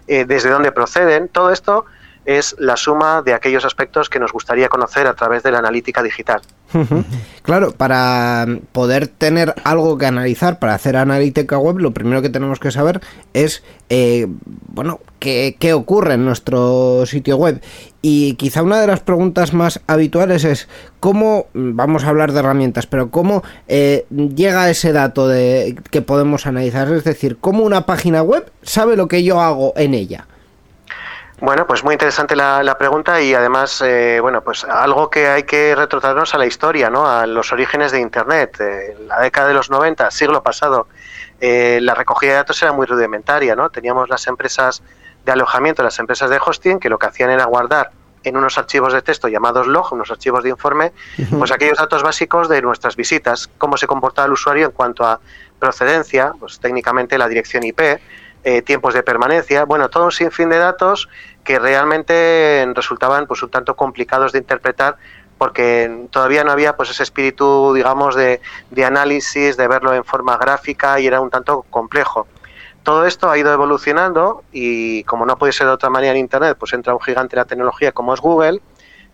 [0.07, 1.85] eh, desde dónde proceden, todo esto
[2.25, 6.03] es la suma de aquellos aspectos que nos gustaría conocer a través de la analítica
[6.03, 6.41] digital.
[7.43, 12.61] Claro, para poder tener algo que analizar, para hacer analítica web, lo primero que tenemos
[12.61, 13.01] que saber
[13.35, 14.27] es, eh,
[14.69, 17.61] bueno, qué, qué, ocurre en nuestro sitio web.
[18.05, 22.87] Y quizá una de las preguntas más habituales es cómo, vamos a hablar de herramientas,
[22.87, 28.23] pero cómo eh, llega ese dato de que podemos analizar, es decir, cómo una página
[28.23, 30.27] web sabe lo que yo hago en ella.
[31.43, 35.75] Bueno, pues muy interesante la, pregunta y además, eh, bueno, pues algo que hay que
[35.75, 37.05] retrotraernos a la historia, ¿no?
[37.05, 38.61] A los orígenes de Internet.
[38.61, 40.87] Eh, la década de los 90, siglo pasado,
[41.41, 43.71] eh, la recogida de datos era muy rudimentaria, ¿no?
[43.71, 44.85] Teníamos las empresas
[45.25, 47.91] de alojamiento, las empresas de hosting, que lo que hacían era guardar
[48.25, 50.93] en unos archivos de texto llamados log, unos archivos de informe,
[51.31, 55.21] pues aquellos datos básicos de nuestras visitas, cómo se comportaba el usuario en cuanto a
[55.59, 57.81] procedencia, pues técnicamente la dirección IP,
[58.65, 61.09] tiempos de permanencia, bueno, todo un sinfín de datos
[61.45, 64.97] que realmente resultaban pues un tanto complicados de interpretar
[65.39, 70.37] porque todavía no había pues ese espíritu digamos de, de análisis de verlo en forma
[70.37, 72.27] gráfica y era un tanto complejo
[72.83, 76.57] todo esto ha ido evolucionando y como no puede ser de otra manera en internet
[76.59, 78.61] pues entra un gigante de la tecnología como es Google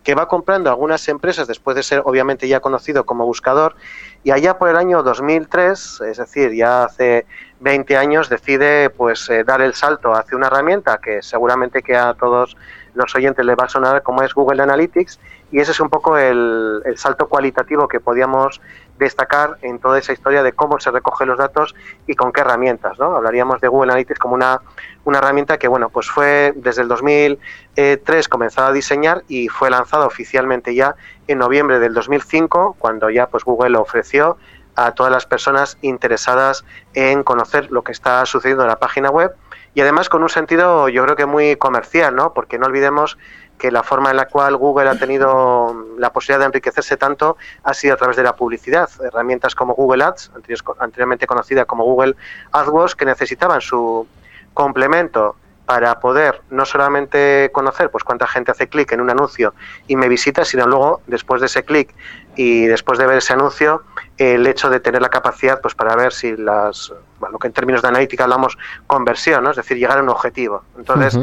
[0.02, 3.76] que va comprando algunas empresas después de ser obviamente ya conocido como buscador
[4.24, 7.26] y allá por el año 2003, es decir, ya hace
[7.60, 12.14] 20 años decide pues eh, dar el salto hacia una herramienta que seguramente que a
[12.14, 12.56] todos
[12.94, 15.20] los oyentes les va a sonar como es Google Analytics
[15.52, 18.60] y ese es un poco el, salto cualitativo que podíamos
[18.98, 21.74] destacar en toda esa historia de cómo se recogen los datos
[22.06, 23.16] y con qué herramientas, ¿no?
[23.16, 24.60] Hablaríamos de Google Analytics como una,
[25.04, 30.06] una herramienta que, bueno, pues fue desde el 2003 comenzado a diseñar y fue lanzada
[30.06, 34.36] oficialmente ya en noviembre del 2005, cuando ya pues Google lo ofreció
[34.74, 39.34] a todas las personas interesadas en conocer lo que está sucediendo en la página web
[39.74, 42.32] y además con un sentido yo creo que muy comercial, ¿no?
[42.32, 43.18] Porque no olvidemos
[43.58, 47.74] que la forma en la cual Google ha tenido la posibilidad de enriquecerse tanto ha
[47.74, 48.88] sido a través de la publicidad.
[49.02, 50.30] Herramientas como Google Ads,
[50.78, 52.16] anteriormente conocida como Google
[52.52, 54.06] AdWords, que necesitaban su
[54.54, 55.36] complemento
[55.68, 59.52] para poder no solamente conocer pues cuánta gente hace clic en un anuncio
[59.86, 61.94] y me visita, sino luego después de ese clic
[62.36, 63.82] y después de ver ese anuncio,
[64.16, 66.90] el hecho de tener la capacidad pues para ver si las,
[67.20, 70.62] bueno, que en términos de analítica hablamos conversión, es decir, llegar a un objetivo.
[70.78, 71.18] Entonces,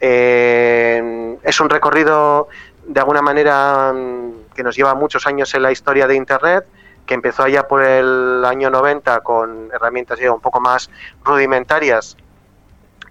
[0.00, 2.48] eh, es un recorrido
[2.86, 6.66] de alguna manera mm, que nos lleva muchos años en la historia de Internet,
[7.06, 10.90] que empezó allá por el año 90 con herramientas ya un poco más
[11.24, 12.16] rudimentarias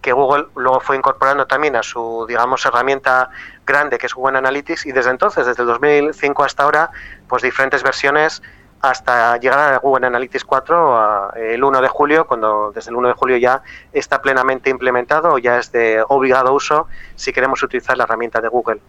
[0.02, 3.30] que Google luego fue incorporando también a su, digamos, herramienta
[3.66, 6.92] grande que es Google Analytics y desde entonces, desde el 2005 hasta ahora,
[7.28, 8.42] pues diferentes versiones
[8.82, 13.14] hasta llegar a Google Analytics 4 el 1 de julio, cuando desde el 1 de
[13.14, 13.62] julio ya
[13.94, 18.80] está plenamente implementado, ya es de obligado uso si queremos utilizar la herramienta de Google.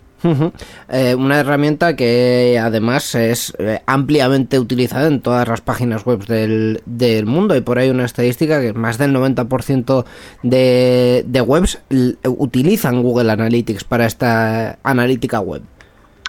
[0.89, 6.83] Eh, una herramienta que además es eh, ampliamente utilizada en todas las páginas web del,
[6.85, 7.57] del, mundo.
[7.57, 10.05] Y por ahí una estadística que más del 90%
[10.43, 11.81] de, de webs
[12.25, 15.63] utilizan Google Analytics para esta analítica web.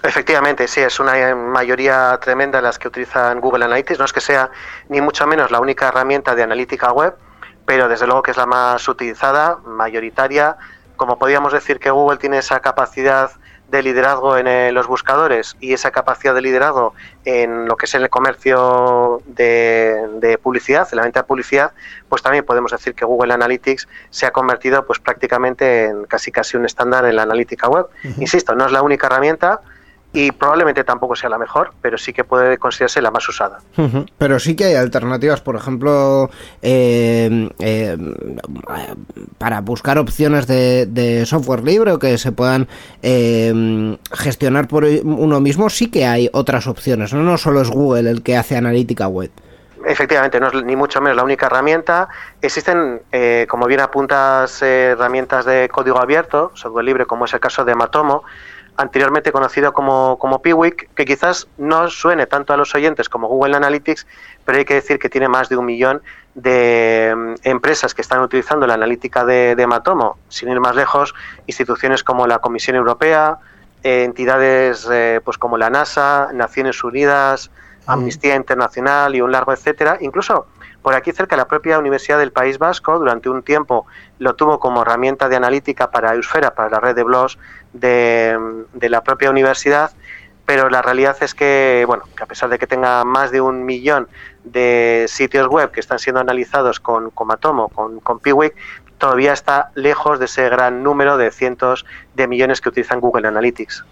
[0.02, 4.00] Efectivamente, sí, es una mayoría tremenda las que utilizan Google Analytics.
[4.00, 4.50] No es que sea
[4.88, 7.14] ni mucho menos la única herramienta de analítica web,
[7.64, 10.56] pero desde luego que es la más utilizada, mayoritaria.
[10.96, 13.30] Como podríamos decir que Google tiene esa capacidad
[13.72, 16.92] de liderazgo en eh, los buscadores y esa capacidad de liderazgo
[17.24, 21.72] en lo que es el comercio de, de, publicidad, en la venta de publicidad,
[22.08, 26.58] pues también podemos decir que Google Analytics se ha convertido pues prácticamente en casi casi
[26.58, 27.86] un estándar en la analítica web.
[28.18, 29.62] Insisto, no es la única herramienta,
[30.12, 33.58] y probablemente tampoco sea la mejor, pero sí que puede considerarse la más usada.
[34.18, 37.96] Pero sí que hay alternativas, por ejemplo, eh, eh,
[39.38, 42.68] para buscar opciones de, de software libre o que se puedan
[43.02, 47.22] eh, gestionar por uno mismo, sí que hay otras opciones, ¿no?
[47.22, 49.30] no solo es Google el que hace analítica web.
[49.84, 52.08] Efectivamente, no es ni mucho menos la única herramienta.
[52.40, 57.40] Existen, eh, como bien apuntas, eh, herramientas de código abierto, software libre, como es el
[57.40, 58.22] caso de Matomo,
[58.76, 63.56] anteriormente conocido como, como Piwik, que quizás no suene tanto a los oyentes como Google
[63.56, 64.06] Analytics,
[64.44, 66.02] pero hay que decir que tiene más de un millón
[66.34, 70.16] de mm, empresas que están utilizando la analítica de, de Matomo.
[70.28, 71.14] Sin ir más lejos,
[71.46, 73.38] instituciones como la Comisión Europea,
[73.82, 77.50] eh, entidades eh, pues como la NASA, Naciones Unidas,
[77.86, 79.98] Amnistía Internacional y un largo etcétera.
[80.00, 80.46] Incluso
[80.82, 83.86] por aquí cerca la propia Universidad del País Vasco durante un tiempo
[84.18, 87.38] lo tuvo como herramienta de analítica para Eusfera, para la red de blogs
[87.72, 88.38] de,
[88.80, 89.92] la propia universidad,
[90.46, 93.64] pero la realidad es que, bueno, que a pesar de que tenga más de un
[93.64, 94.08] millón
[94.44, 98.54] de sitios web que están siendo analizados con, con Matomo, con, con Piwik,
[98.98, 103.84] todavía está lejos de ese gran número de cientos de millones que utilizan Google Analytics.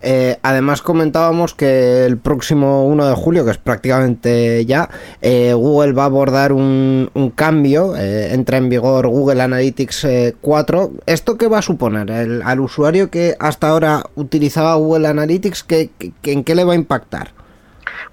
[0.00, 4.88] Eh, además comentábamos que el próximo 1 de julio, que es prácticamente ya,
[5.20, 10.06] eh, Google va a abordar un, cambio, eh, entra en vigor Google Analytics
[10.40, 10.90] 4.
[11.06, 12.10] ¿Esto qué va a suponer?
[12.44, 16.76] Al usuario que hasta ahora utilizaba Google Analytics, ¿qué, qué, ¿en qué le va a
[16.76, 17.32] impactar?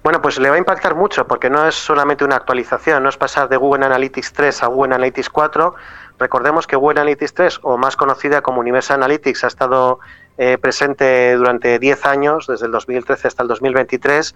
[0.02, 3.16] Bueno, pues le va a impactar mucho porque no es solamente una actualización, no es
[3.16, 5.74] pasar de Google Analytics 3 a Google Analytics 4.
[6.18, 9.98] Recordemos que Google Analytics 3, o más conocida como Universal Analytics, ha estado
[10.38, 14.34] eh, presente durante 10 años, desde el 2013 hasta el 2023,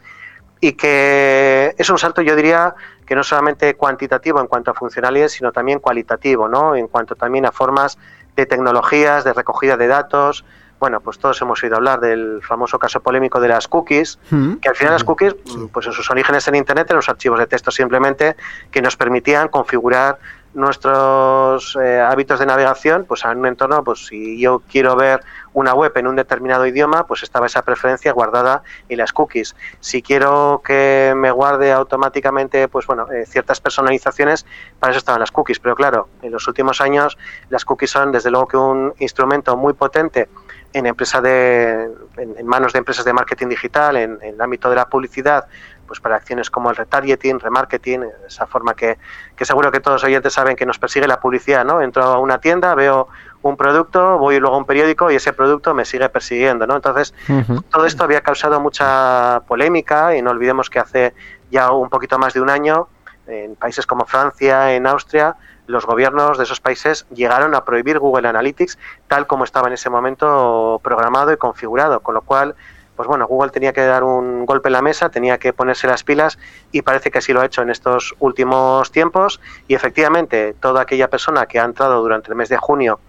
[0.61, 2.75] y que es un salto, yo diría,
[3.07, 6.77] que no solamente cuantitativo en cuanto a funcionalidades, sino también cualitativo, ¿no?
[6.77, 7.99] En cuanto también a formas
[8.37, 10.45] de tecnologías, de recogida de datos.
[10.79, 14.55] Bueno, pues todos hemos oído hablar del famoso caso polémico de las cookies, mm.
[14.55, 15.37] que al final las cookies,
[15.73, 18.37] pues en sus orígenes en Internet eran los archivos de texto simplemente
[18.71, 20.19] que nos permitían configurar
[20.55, 25.21] nuestros eh, hábitos de navegación, pues en un entorno, pues si yo quiero ver
[25.53, 29.57] una web en un determinado idioma, pues estaba esa preferencia guardada en las cookies.
[29.81, 34.47] Si quiero que me guarde automáticamente, pues bueno, eh, ciertas personalizaciones,
[34.79, 35.59] para eso estaban las cookies.
[35.59, 39.73] Pero claro, en los últimos años las cookies son desde luego que un instrumento muy
[39.73, 40.29] potente
[40.73, 44.89] en empresa de, en, manos de empresas de marketing digital, en, el ámbito de la
[44.89, 45.47] publicidad,
[45.87, 48.97] pues para acciones como el retargeting, remarketing, esa forma que,
[49.35, 51.83] que seguro que todos los oyentes saben que nos persigue la publicidad, ¿no?
[51.83, 53.09] Entro a una tienda, veo
[53.43, 56.77] un producto, voy luego a un periódico y ese producto me sigue persiguiendo, ¿no?
[56.77, 57.65] Entonces, uh -huh.
[57.71, 61.15] todo esto había causado mucha polémica y no olvidemos que hace
[61.51, 62.89] ya un poquito más de un año,
[63.27, 68.29] en países como Francia, en Austria, los gobiernos de esos países llegaron a prohibir Google
[68.29, 68.77] Analytics
[69.07, 72.57] tal como estaba en ese momento programado y configurado, con lo cual
[72.97, 76.05] pues bueno, Google tenía que dar un golpe en la mesa, tenía que ponerse las
[76.05, 76.39] pilas
[76.71, 81.09] y parece que así lo ha hecho en estos últimos tiempos y efectivamente toda aquella
[81.09, 83.01] persona que ha entrado durante el mes de junio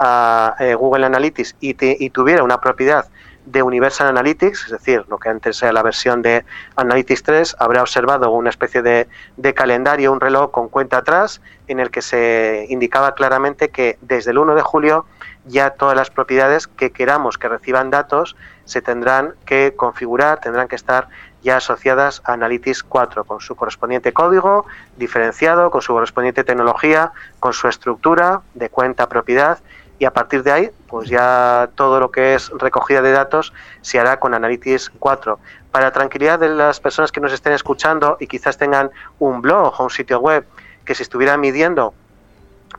[0.00, 1.74] a eh, Google Analytics y,
[2.10, 3.06] tuviera una propiedad
[3.44, 6.44] de Universal Analytics, es decir, lo que antes era la versión de
[6.76, 11.80] Analytics 3, habrá observado una especie de, de, calendario, un reloj con cuenta atrás, en
[11.80, 15.06] el que se indicaba claramente que desde el 1 de julio
[15.46, 20.76] ya todas las propiedades que queramos que reciban datos se tendrán que configurar, tendrán que
[20.76, 21.08] estar
[21.42, 27.52] ya asociadas a Analytics 4, con su correspondiente código diferenciado, con su correspondiente tecnología, con
[27.52, 29.58] su estructura de cuenta propiedad
[30.00, 34.00] y a partir de ahí, pues ya todo lo que es recogida de datos se
[34.00, 35.38] hará con Analytics 4.
[35.70, 39.84] Para tranquilidad de las personas que nos estén escuchando y quizás tengan un blog o
[39.84, 40.46] un sitio web
[40.86, 41.92] que se estuvieran midiendo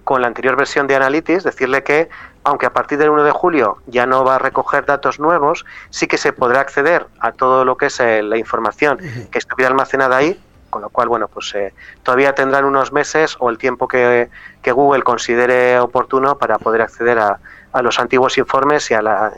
[0.04, 2.10] con la anterior versión de Analytics, decirle que
[2.44, 6.08] aunque a partir del 1 de julio ya no va a recoger datos nuevos, sí
[6.08, 8.98] que se podrá acceder a todo lo que es eh, la información
[9.30, 13.52] que estuviera almacenada ahí, con lo cual, bueno, pues eh, todavía tendrán unos meses o
[13.52, 14.30] el tiempo que,
[14.64, 17.40] que, Google considere oportuno para poder acceder a,
[17.72, 19.32] a los antiguos informes y a, la,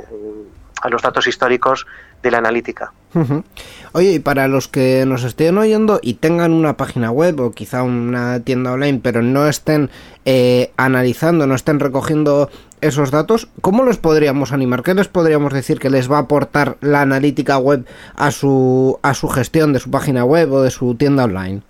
[0.82, 1.86] a los datos históricos
[2.24, 2.92] de la analítica.
[3.14, 3.44] Uh -huh.
[3.92, 7.84] Oye, y para los que nos estén oyendo y tengan una página web o quizá
[7.84, 9.92] una tienda online, pero no estén
[10.26, 12.50] eh, analizando, no estén recogiendo
[12.82, 14.82] esos datos, ¿cómo los podríamos animar?
[14.82, 19.14] ¿Qué les podríamos decir que les va a aportar la analítica web a su, a
[19.14, 21.62] su gestión de su página web o de su tienda online?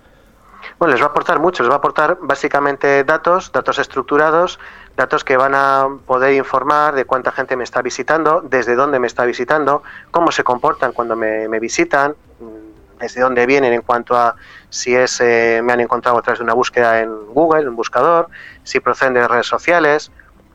[0.80, 4.60] Bueno, les va a aportar mucho, les va a aportar básicamente datos, datos estructurados,
[4.96, 9.08] datos que van a poder informar de cuánta gente me está visitando, desde dónde me
[9.08, 14.36] está visitando, cómo se comportan cuando me, visitan, mm, desde dónde vienen en cuanto a
[14.70, 18.30] si es eh, me han encontrado a través de una búsqueda en Google, un buscador,
[18.64, 20.12] si proceden de redes sociales,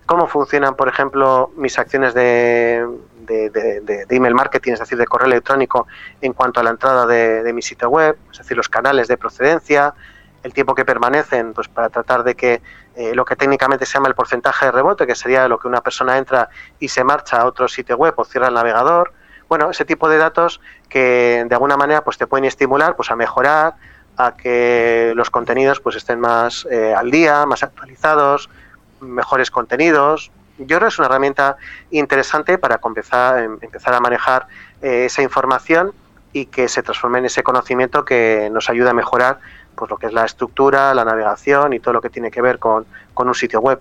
[0.06, 2.86] cómo funcionan, por ejemplo, mis acciones de,
[3.26, 5.86] de, de- email marketing, es decir, de correo electrónico,
[6.20, 9.94] en cuanto a la entrada de mi sitio web, es decir, los canales de procedencia,
[10.42, 12.62] el tiempo que permanecen, pues para tratar de que
[12.94, 15.80] eh, lo que técnicamente se llama el porcentaje de rebote, que sería lo que una
[15.80, 16.48] persona entra
[16.78, 19.12] y se marcha a otro sitio web o cierra el navegador.
[19.48, 23.16] Bueno, ese tipo de datos que de alguna manera pues te pueden estimular pues a
[23.16, 23.74] mejorar,
[24.16, 28.50] a que los contenidos pues estén más eh, al día, más actualizados,
[29.00, 30.30] mejores contenidos.
[30.58, 31.56] Yo creo que es una herramienta
[31.90, 34.48] interesante para empezar, em, empezar a manejar
[34.82, 35.92] eh, esa información
[36.32, 39.38] y que se transforme en ese conocimiento que nos ayuda a mejorar
[39.78, 42.58] pues lo que es la estructura, la navegación y todo lo que tiene que ver
[42.58, 43.78] con, con un sitio web.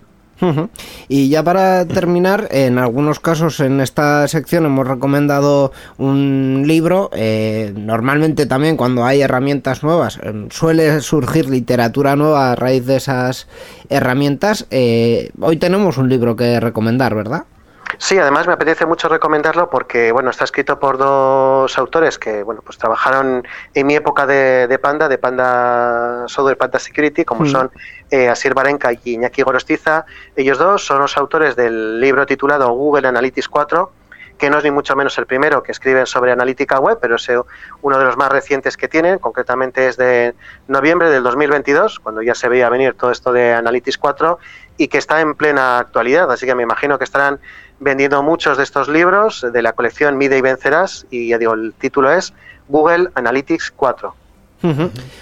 [1.08, 7.10] Y ya para terminar, en algunos casos en esta sección hemos recomendado un libro.
[7.12, 12.96] eh, normalmente también cuando hay herramientas nuevas eh, suele surgir literatura nueva a raíz de
[12.96, 13.48] esas
[13.88, 14.66] herramientas.
[14.70, 17.44] Eh, hoy tenemos un libro que recomendar, ¿verdad?
[18.00, 22.62] Sí, además me apetece mucho recomendarlo porque bueno está escrito por dos autores que bueno
[22.64, 27.48] pues trabajaron en mi época de, de Panda, de Panda Software Panda Security, como Mm.
[27.48, 27.70] son
[28.10, 30.06] eh, Asir Barenka y Iñaki Gorostiza.
[30.36, 33.92] Ellos dos son los autores del libro titulado Google Analytics 4
[34.38, 37.28] que no es ni mucho menos el primero que escriben sobre analítica web, pero es
[37.28, 37.40] eh,
[37.82, 40.32] uno de los más recientes que tienen, concretamente es de
[40.68, 44.38] noviembre del 2022, cuando ya se veía venir todo esto de Analytics 4
[44.76, 47.40] y que está en plena actualidad, así que me imagino que estarán
[47.80, 51.74] vendiendo muchos de estos libros de la colección Mide y Vencerás y ya digo, el
[51.74, 52.32] título es
[52.68, 54.14] Google Analytics 4.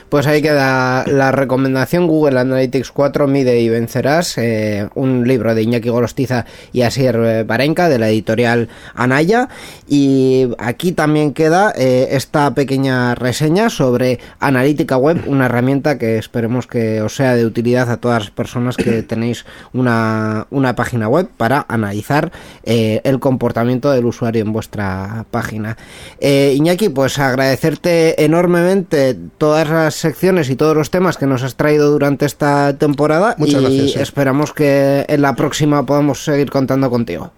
[0.08, 5.62] Pues ahí queda la recomendación Google Analytics 4 Mide y Vencerás, eh, un libro de
[5.62, 9.48] Iñaki Gorostiza y Asier eh, Barenka de la editorial Anaya.
[9.86, 16.66] Y aquí también queda eh, esta pequeña reseña sobre Analítica Web, una herramienta que esperemos
[16.66, 19.44] que os sea de utilidad a todas las personas que tenéis
[19.74, 22.32] una, una página web para analizar
[22.64, 25.76] el comportamiento del usuario en vuestra página.
[26.20, 31.90] Iñaki, pues agradecerte enormemente todas las secciones y todos los temas que nos has traído
[31.90, 34.00] durante esta temporada Muchas y gracias, sí.
[34.00, 37.32] esperamos que en la próxima podamos seguir contando contigo.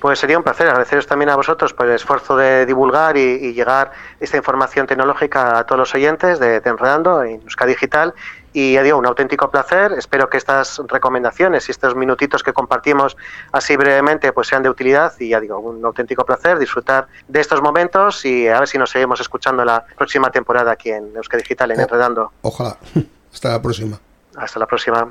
[0.00, 3.52] Pues sería un placer agradeceros también a vosotros por el esfuerzo de divulgar y, y
[3.52, 8.14] llegar esta información tecnológica a todos los oyentes de, de Enredando en Euskadi Digital.
[8.52, 9.92] Y ya digo, un auténtico placer.
[9.92, 13.16] Espero que estas recomendaciones y estos minutitos que compartimos
[13.52, 15.12] así brevemente pues sean de utilidad.
[15.18, 18.90] Y ya digo, un auténtico placer disfrutar de estos momentos y a ver si nos
[18.90, 21.80] seguimos escuchando la próxima temporada aquí en Euskadi Digital, en.
[21.80, 22.32] Enredando.
[22.42, 22.76] Ojalá.
[23.32, 24.00] Hasta la próxima.
[24.36, 25.08] Hasta la próxima.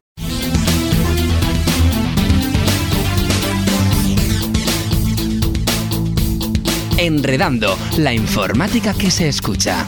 [6.97, 9.86] Enredando, la informática que se escucha.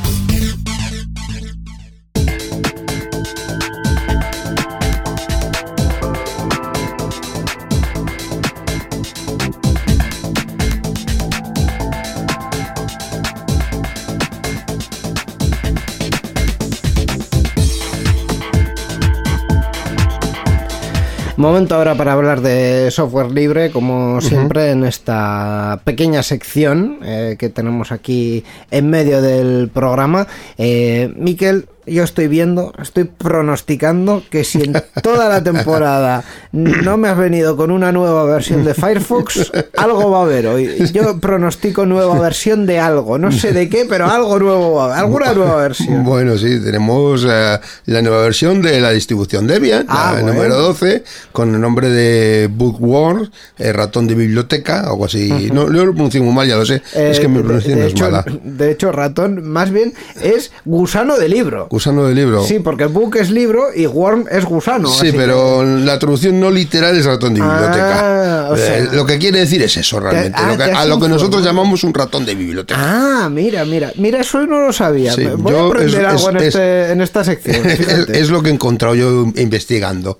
[21.41, 27.49] Momento ahora para hablar de software libre, como siempre, en esta pequeña sección eh, que
[27.49, 30.27] tenemos aquí en medio del programa.
[30.59, 37.07] Eh, Miquel, yo estoy viendo, estoy pronosticando que si en toda la temporada no me
[37.09, 40.69] has venido con una nueva versión de Firefox, algo va a haber hoy.
[40.93, 44.85] Yo pronostico nueva versión de algo, no sé de qué, pero algo nuevo va a
[44.87, 46.03] haber, alguna nueva versión.
[46.03, 50.33] Bueno, sí, tenemos eh, la nueva versión de la distribución Debian, Ah, la bueno.
[50.33, 55.49] número 12, con el nombre de Bookworm, eh, ratón de biblioteca, algo así.
[55.51, 56.75] no, no lo pronuncio muy mal, ya lo sé.
[56.93, 58.25] es Eh, que mi pronunciación es hecho, mala.
[58.43, 61.67] De hecho, ratón más bien es gusano de libro.
[61.71, 62.43] Gusano de libro.
[62.43, 64.89] Sí, porque book es libro y worm es gusano.
[64.89, 68.47] Sí, pero la traducción no literal es ratón de Ah, biblioteca.
[68.51, 70.37] o sea- Eh, lo que quiere decir es eso realmente.
[70.37, 72.77] ah, lo que- te a lo que nosotros llamamos un ratón de que- biblioteca.
[73.23, 73.93] Ah, mira, mira.
[73.95, 75.13] Mira, eso no lo sabía.
[75.13, 77.55] Sí, Voy yo a aprender es- algo en, es- este- en esta sección.
[77.65, 80.19] es, es lo que he encontrado yo investigando.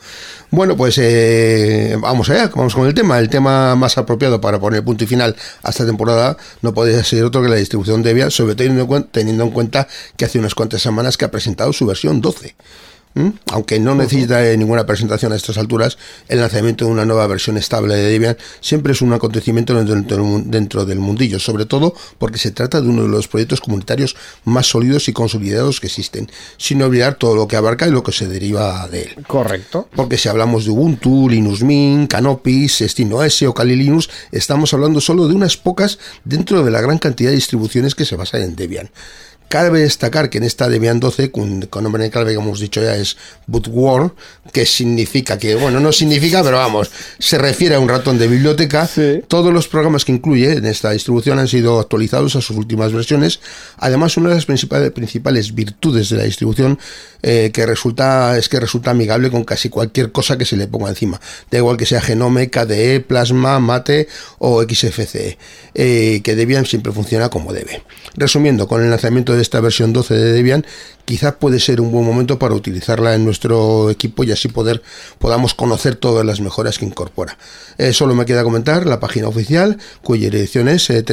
[0.54, 3.18] Bueno, pues eh, vamos allá, vamos con el tema.
[3.20, 5.34] El tema más apropiado para poner punto y final
[5.64, 9.52] a esta temporada no podría ser otro que la distribución Debian, sobre todo teniendo en
[9.52, 9.88] cuenta
[10.18, 12.54] que hace unas cuantas semanas que ha presentado su versión 12.
[13.14, 13.30] ¿Mm?
[13.52, 15.98] Aunque no necesita eh, ninguna presentación a estas alturas,
[16.30, 21.00] el lanzamiento de una nueva versión estable de Debian siempre es un acontecimiento dentro del
[21.00, 24.16] mundillo, sobre todo porque se trata de uno de los proyectos comunitarios
[24.46, 28.14] más sólidos y consolidados que existen, sin olvidar todo lo que abarca y lo que
[28.14, 29.16] se deriva de él.
[29.28, 29.90] Correcto.
[29.96, 35.28] Porque si hablamos de Ubuntu, Linux Mint, Canopy, SteamOS o Kali Linux, estamos hablando solo
[35.28, 38.90] de unas pocas dentro de la gran cantidad de distribuciones que se basan en Debian.
[39.52, 42.82] Cabe destacar que en esta Debian 12, con, con nombre en clave, como hemos dicho
[42.82, 44.14] ya, es bootword,
[44.54, 46.90] que significa que, bueno, no significa, pero vamos,
[47.20, 48.88] se refiere a un ratón de biblioteca.
[48.88, 49.20] Sí.
[49.28, 53.42] Todos los programas que incluye en esta distribución han sido actualizados a sus últimas versiones.
[53.76, 56.80] Además, una de las principales, principales virtudes de la distribución
[57.22, 60.90] eh, que resulta es que resulta amigable con casi cualquier cosa que se le ponga
[60.90, 61.20] encima.
[61.52, 64.08] Da igual que sea Genome, KDE, Plasma, Mate
[64.40, 65.38] o XFCE,
[65.76, 67.84] eh, que Debian siempre funciona como debe.
[68.16, 70.66] Resumiendo, con el lanzamiento de esta versión 12 de Debian,
[71.06, 74.82] quizás puede ser un buen momento para utilizarla en nuestro equipo y así poder
[75.20, 77.38] podamos conocer todas las mejoras que incorpora.
[77.78, 81.04] Eh, solo me queda comentar la página oficial, cuya dirección es eh,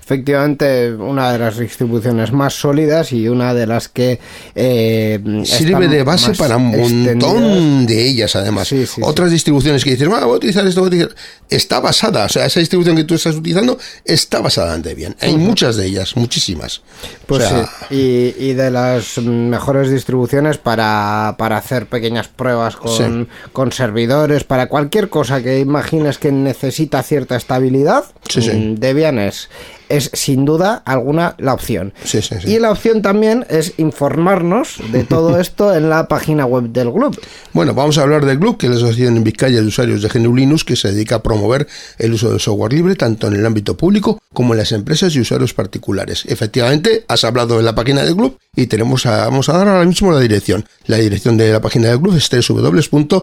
[0.00, 4.20] Efectivamente, una de las distribuciones más sólidas y una de las que
[4.54, 7.16] eh, Sirve de base para un extendidas.
[7.16, 8.68] montón de ellas, además.
[8.68, 11.14] Sí, sí, Otras distribuciones que dicen, "Ah, voy a utilizar esto, voy a utilizar-".
[11.50, 15.16] está basada, o sea, esa distribución que tú estás utilizando está basada en Debian.
[15.20, 16.82] Hay muchas de ellas, muchísimas.
[17.26, 22.76] Pues O sea, sí, y, y de las mejores distribuciones para, para hacer pequeñas pruebas
[22.76, 29.48] con, con servidores, para cualquier cosa que imagines que necesita cierta estabilidad, mm, Debian es,
[29.88, 31.92] es sin duda alguna la opción.
[32.04, 32.52] Sí, sí, sí.
[32.52, 37.18] Y la opción también es informarnos de todo esto en la página web del club.
[37.52, 40.08] Bueno, vamos a hablar del Club, que es la Asociación en Vizcaya de Usuarios de
[40.08, 41.66] GNU Linux, que se dedica a promover
[41.98, 45.20] el uso del software libre tanto en el ámbito público como en las empresas y
[45.20, 46.24] usuarios particulares.
[46.26, 49.84] Efectivamente, has hablado de la página del club y tenemos a- vamos a dar ahora
[49.84, 50.66] mismo la dirección.
[50.86, 53.16] La dirección de la página del club es www.glv.biz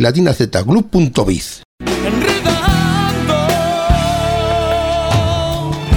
[0.00, 0.64] latina z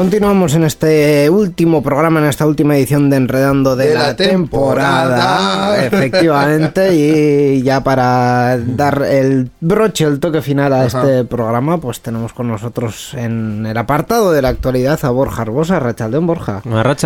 [0.00, 4.16] Continuamos en este último programa, en esta última edición de Enredando de, De la, la
[4.16, 5.76] temporada.
[5.76, 5.84] temporada.
[5.86, 12.32] Efectivamente, y ya para dar el broche, el toque final a este programa, pues tenemos
[12.32, 16.62] con nosotros en el apartado de la actualidad a Borja Arbosa, Rachaldeón Borja.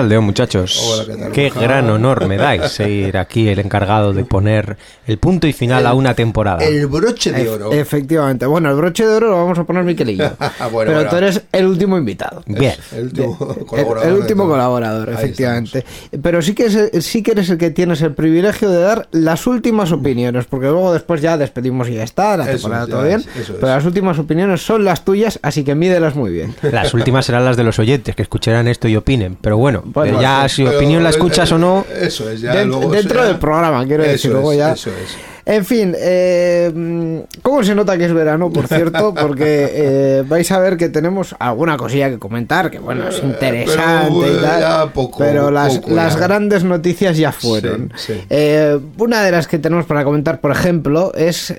[0.07, 0.81] León, muchachos.
[0.89, 4.77] Hola, ¿qué tal, Qué gran honor me dais ser aquí el encargado de poner
[5.09, 6.65] el punto y final a una temporada.
[6.65, 7.73] El broche de oro.
[7.73, 8.47] Ef- efectivamente.
[8.47, 10.31] Bueno, el broche de oro lo vamos a poner Miquelillo.
[10.71, 11.11] Bueno, pero bueno.
[11.11, 12.43] tú eres el último invitado.
[12.47, 12.75] Bien.
[12.93, 14.09] El último colaborador.
[14.09, 15.85] el, último colaborador, efectivamente.
[16.23, 19.47] Pero sí que, es, sí que eres el que tienes el privilegio de dar las
[19.47, 23.21] últimas opiniones, porque luego después ya despedimos y ya está, la temporada todo bien.
[23.21, 23.59] es, eso es.
[23.61, 26.55] Pero las últimas opiniones son las tuyas, así que mídelas muy bien.
[26.63, 29.37] Las últimas serán las de los oyentes que escucharán esto y opinen.
[29.41, 31.85] Pero bueno, Bueno, eh, ya Bueno, si opinión la escuchas eh, o no.
[32.01, 34.73] Eso es, ya Den- luego dentro del programa, quiero Eso decir, es, luego ya.
[34.73, 35.17] Eso es.
[35.47, 39.13] En fin, eh, ¿cómo se nota que es verano, por cierto?
[39.15, 44.21] Porque eh, vais a ver que tenemos alguna cosilla que comentar, que bueno, es interesante
[44.21, 44.93] pero, y tal.
[44.93, 46.21] poco, pero las, poco las ya.
[46.21, 47.93] grandes noticias ya fueron.
[47.95, 48.21] Sí, sí.
[48.31, 51.53] Eh, una de las que tenemos para comentar, por ejemplo, es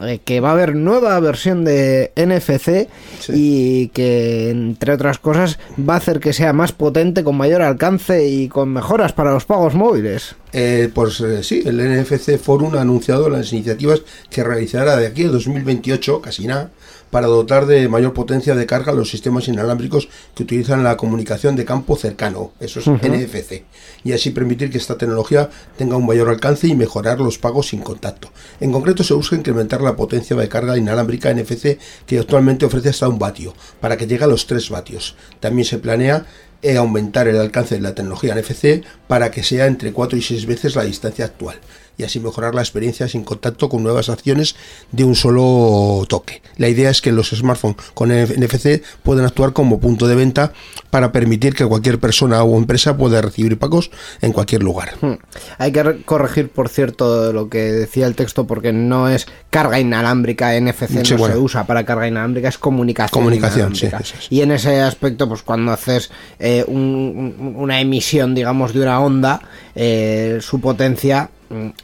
[0.00, 2.88] eh, que va a haber nueva versión de NFC
[3.28, 8.26] y que, entre otras cosas, va a hacer que sea más potente, con mayor alcance
[8.28, 10.34] y con mejoras para los pagos móviles.
[10.52, 15.24] Eh, pues eh, sí, el NFC Forum ha anunciado las iniciativas que realizará de aquí
[15.24, 16.70] a 2028, casi nada,
[17.10, 21.64] para dotar de mayor potencia de carga los sistemas inalámbricos que utilizan la comunicación de
[21.64, 23.64] campo cercano, eso es NFC,
[24.02, 27.80] y así permitir que esta tecnología tenga un mayor alcance y mejorar los pagos sin
[27.80, 28.30] contacto.
[28.60, 33.08] En concreto se busca incrementar la potencia de carga inalámbrica NFC que actualmente ofrece hasta
[33.08, 35.16] un vatio, para que llegue a los 3 vatios.
[35.40, 36.26] También se planea
[36.62, 40.46] e aumentar el alcance de la tecnología NFC para que sea entre 4 y 6
[40.46, 41.56] veces la distancia actual
[41.96, 44.56] y así mejorar la experiencia sin contacto con nuevas acciones
[44.92, 46.42] de un solo toque.
[46.56, 50.52] La idea es que los smartphones con NFC pueden actuar como punto de venta
[50.90, 53.90] para permitir que cualquier persona o empresa pueda recibir pagos
[54.20, 54.94] en cualquier lugar.
[55.00, 55.14] Hmm.
[55.58, 59.78] Hay que re- corregir, por cierto, lo que decía el texto, porque no es carga
[59.80, 61.34] inalámbrica, NFC Sí, no bueno.
[61.34, 63.10] se usa para carga inalámbrica, es comunicación.
[63.22, 64.14] Comunicación, sí, es.
[64.30, 69.00] Y en ese aspecto, pues cuando haces eh, un- un- una emisión, digamos, de una
[69.00, 69.40] onda,
[69.74, 71.30] eh, su potencia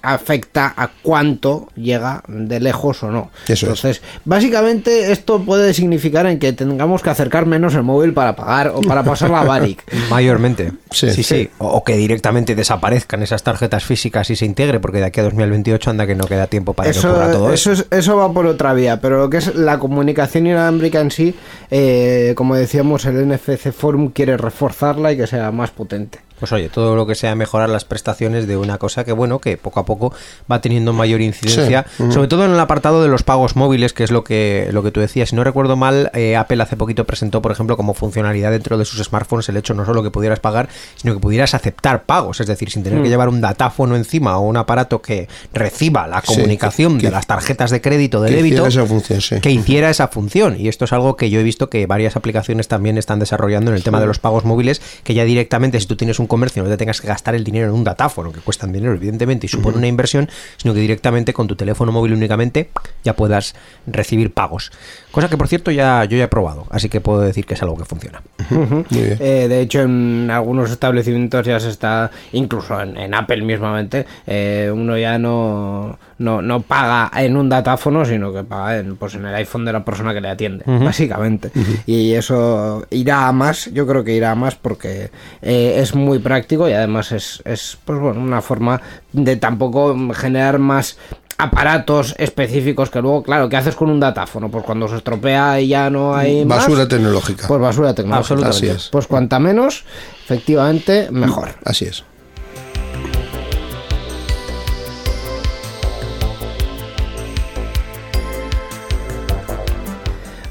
[0.02, 3.30] afecta a cuánto llega de lejos o no.
[3.44, 3.62] Eso es.
[3.62, 8.72] Entonces, básicamente esto puede significar en que tengamos que acercar menos el móvil para pagar
[8.74, 9.82] o para pasar la BARIC.
[10.10, 10.72] Mayormente.
[10.90, 11.10] Sí.
[11.10, 11.50] Sí, sí.
[11.58, 15.24] O, o que directamente desaparezcan esas tarjetas físicas y se integre, porque de aquí a
[15.24, 17.82] 2028 anda que no queda tiempo para que ocurra todo eso, eso.
[17.90, 21.34] es- eso va por otra vía, pero lo que es la comunicación inalámbrica en sí,
[21.70, 26.20] eh, como decíamos, el NFC Forum quiere reforzarla y que sea más potente.
[26.40, 29.56] Pues oye, todo lo que sea mejorar las prestaciones de una cosa que, bueno, que
[29.56, 30.12] poco a poco
[30.50, 32.10] va teniendo mayor incidencia, Sí.
[32.12, 34.90] Sobre todo en el apartado de los pagos móviles, que es lo que, lo que
[34.90, 35.28] tú decías.
[35.30, 38.84] Si no recuerdo mal, eh, Apple hace poquito presentó, por ejemplo, como funcionalidad dentro de
[38.84, 42.46] sus smartphones el hecho no solo que pudieras pagar, sino que pudieras aceptar pagos, es
[42.46, 46.34] decir, sin tener que llevar un datáfono encima o un aparato que reciba la Sí,
[46.34, 49.40] comunicación que- de las tarjetas de crédito, de que débito, hiciera esa función, sí.
[49.40, 50.56] que hiciera esa función.
[50.58, 53.76] Y esto es algo que yo he visto que varias aplicaciones también están desarrollando en
[53.76, 56.70] el tema de los pagos móviles, que ya directamente si tú tienes un comercio no
[56.70, 59.76] te tengas que gastar el dinero en un datáfono, que cuestan dinero evidentemente y supone
[59.76, 62.70] una inversión, sino que directamente con tu teléfono móvil únicamente
[63.04, 63.54] ya puedas
[63.86, 64.72] recibir pagos.
[65.10, 67.62] Cosa que por cierto ya yo ya he probado, así que puedo decir que es
[67.62, 68.22] algo que funciona.
[68.48, 69.18] Muy bien.
[69.20, 74.70] Eh, de hecho, en algunos establecimientos ya se está, incluso en, en Apple mismamente, eh,
[74.72, 79.26] uno ya no, no, no paga en un datáfono, sino que paga en, pues en
[79.26, 81.50] el iPhone de la persona que le atiende, básicamente.
[81.86, 85.10] Y eso irá a más, yo creo que irá a más porque
[85.42, 88.80] eh, es muy práctico y además es, es pues bueno, una forma
[89.12, 90.96] de tampoco generar más
[91.38, 94.50] aparatos específicos que luego, claro, ¿qué haces con un datáfono?
[94.50, 97.48] Pues cuando se estropea y ya no hay más, Basura tecnológica.
[97.48, 98.34] pues basura tecnológica.
[98.34, 98.70] Absolutamente.
[98.70, 98.88] Así es.
[98.90, 99.84] Pues cuanta menos,
[100.24, 101.54] efectivamente, mejor.
[101.64, 102.04] Así es.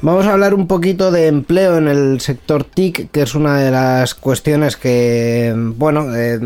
[0.02, 3.70] Vamos a hablar un poquito de empleo en el sector TIC, que es una de
[3.70, 6.40] las cuestiones que, bueno, eh,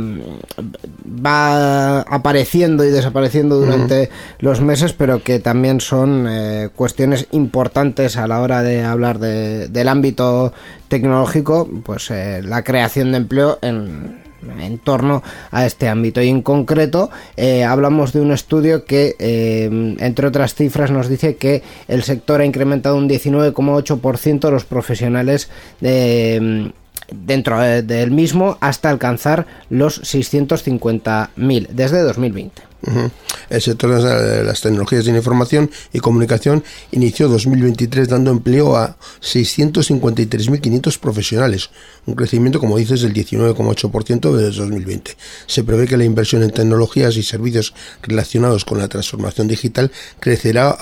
[1.25, 8.27] va apareciendo y desapareciendo durante los meses, pero que también son eh, cuestiones importantes a
[8.27, 10.53] la hora de hablar de- del ámbito
[10.89, 14.21] tecnológico, pues eh, la creación de empleo en
[14.61, 16.23] en torno a este ámbito.
[16.23, 21.37] Y en concreto eh, hablamos de un estudio que eh, entre otras cifras nos dice
[21.37, 26.73] que el sector ha incrementado un 19,8% los profesionales de
[27.11, 32.75] dentro eh, del mismo hasta alcanzar los 650.000 desde 2020.
[32.87, 33.11] Ujú.
[33.49, 40.99] El sector de las tecnologías de información y comunicación inició 2023 dando empleo a 653.500
[40.99, 41.71] profesionales,
[42.07, 45.17] un crecimiento, como dices, del 19,8% desde 2020.
[45.47, 49.91] Se prevé que la inversión en tecnologías y servicios relacionados con la transformación digital
[50.21, 50.77] crecerá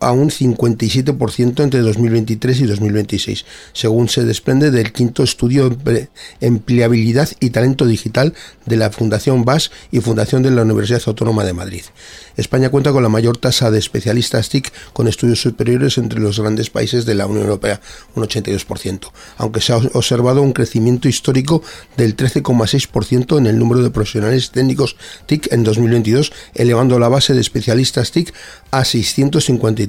[0.00, 6.08] a un 57% entre 2023 y 2026, según se desprende del quinto estudio Emple-
[6.40, 8.34] Empleabilidad y Talento Digital
[8.66, 11.82] de la Fundación BAS y Fundación de la Universidad Autónoma de Madrid.
[12.36, 16.70] España cuenta con la mayor tasa de especialistas TIC con estudios superiores entre los grandes
[16.70, 17.80] países de la Unión Europea,
[18.14, 21.62] un 82%, aunque se ha observado un crecimiento histórico
[21.96, 24.96] del 13,6% en el número de profesionales técnicos
[25.26, 28.32] TIC en 2022, elevando la base de especialistas TIC
[28.70, 28.84] a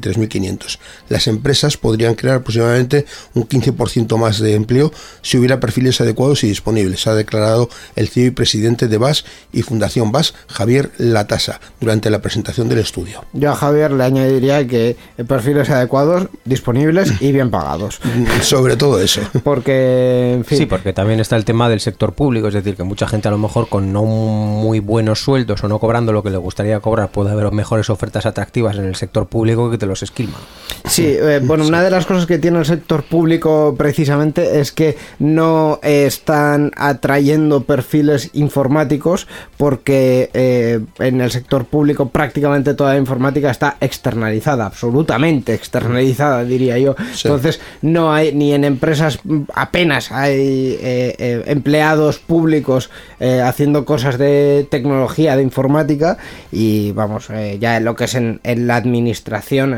[0.02, 0.80] 653.500.
[1.10, 4.92] Las empresas podrían crear aproximadamente un 15% más de empleo
[5.22, 9.62] si hubiera perfiles adecuados y disponibles, ha declarado el CEO y presidente de BAS y
[9.62, 13.26] Fundación BAS, Javier Latasa, durante la presentación del estudio.
[13.34, 14.96] Yo a Javier le añadiría que
[15.28, 18.00] perfiles adecuados, disponibles y bien pagados.
[18.42, 19.22] Sobre todo eso.
[19.44, 22.84] Porque, en fin, Sí, porque también está el tema del sector público, es decir, que
[22.84, 26.30] mucha gente a lo mejor con no muy buenos sueldos o no cobrando lo que
[26.30, 30.04] le gustaría cobrar puede haber mejores ofertas atractivas en el sector público que te los
[30.04, 30.40] esquilman.
[30.86, 34.98] Sí, eh, bueno, una de las cosas que tiene el sector público precisamente es que
[35.20, 39.28] no están atrayendo perfiles informáticos
[39.58, 46.78] porque eh, en el sector público prácticamente toda la informática está externalizada, absolutamente externalizada, diría
[46.80, 46.96] yo.
[47.14, 47.28] Sí.
[47.28, 49.20] Entonces, no hay ni en empresas
[49.54, 56.18] apenas hay eh, empleados públicos haciendo cosas de tecnología, de informática
[56.52, 57.28] y vamos,
[57.60, 59.74] ya en lo que es en, en la administración,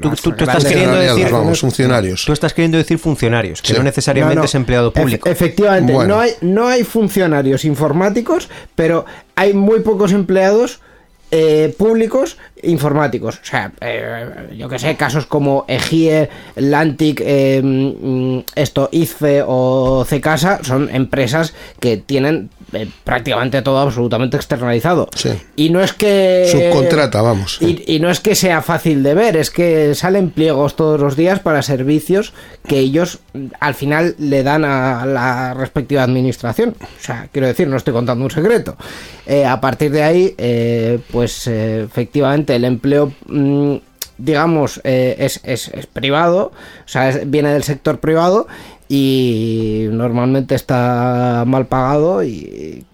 [0.00, 2.24] Tú- las tú- tú estás queriendo decir- vamos, funcionarios.
[2.24, 3.74] Tú estás queriendo decir funcionarios, que Sí.
[3.74, 4.44] no necesariamente No, no.
[4.46, 5.28] es empleado público.
[5.28, 6.14] Efe- efectivamente, Bueno.
[6.16, 9.04] no, hay, no hay funcionarios informáticos, pero
[9.36, 10.80] hay muy pocos empleados
[11.34, 13.40] eh, públicos informáticos.
[13.42, 20.04] O sea, eh, yo que sé, casos como Egie, Lantic, eh, mm, esto, IFE o
[20.06, 25.08] Cecasa son empresas que tienen eh, prácticamente todo absolutamente externalizado.
[25.14, 25.30] Sí.
[25.56, 26.48] Y no es que...
[26.50, 27.58] Subcontrata, vamos.
[27.60, 31.16] Y, y no es que sea fácil de ver, es que salen pliegos todos los
[31.16, 32.32] días para servicios
[32.66, 36.76] que ellos mm, al final le dan a la respectiva administración.
[36.80, 38.76] O sea, quiero decir, no estoy contando un secreto.
[39.46, 40.34] A partir de ahí,
[41.10, 41.86] pues eh,
[42.56, 43.12] el empleo...
[43.26, 43.76] mm,
[44.18, 46.52] digamos, eh, es, es- es privado,
[46.84, 48.46] o sea, es- viene del sector privado
[48.88, 52.84] y normalmente está mal pagado y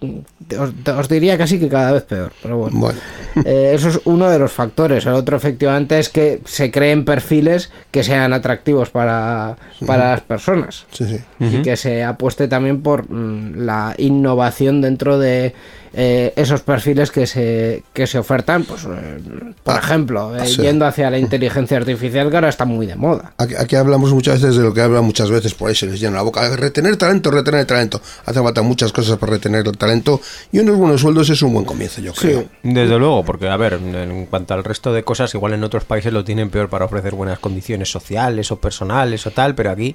[0.59, 2.79] os, os diría casi que cada vez peor, pero bueno.
[2.79, 2.99] Bueno.
[3.45, 5.07] Eh, eso es uno de los factores.
[5.07, 9.57] El otro, efectivamente, es que se creen perfiles que sean atractivos para,
[9.87, 10.87] para las personas.
[10.91, 11.19] Sí, sí.
[11.39, 15.55] Y que se apueste también por mm, la innovación dentro de
[15.93, 18.65] eh, esos perfiles que se, que se ofertan.
[18.65, 19.19] Pues, eh,
[19.63, 20.63] por Ah, ejemplo, eh, sí.
[20.63, 23.33] yendo hacia la inteligencia artificial, que ahora está muy de moda.
[23.39, 26.01] Aquí, aquí hablamos muchas veces de lo que hablan muchas veces, por ahí se les
[26.01, 26.57] llena la boca.
[26.57, 28.01] Retener talento, retener talento.
[28.27, 30.21] Hace falta muchas cosas para retener el talento
[30.53, 32.45] y unos buenos sueldos es un buen comienzo, yo creo.
[32.63, 36.13] Desde luego, porque a ver, en cuanto al resto de cosas, igual en otros países
[36.13, 39.95] lo tienen peor para ofrecer buenas condiciones sociales o personales o tal, pero aquí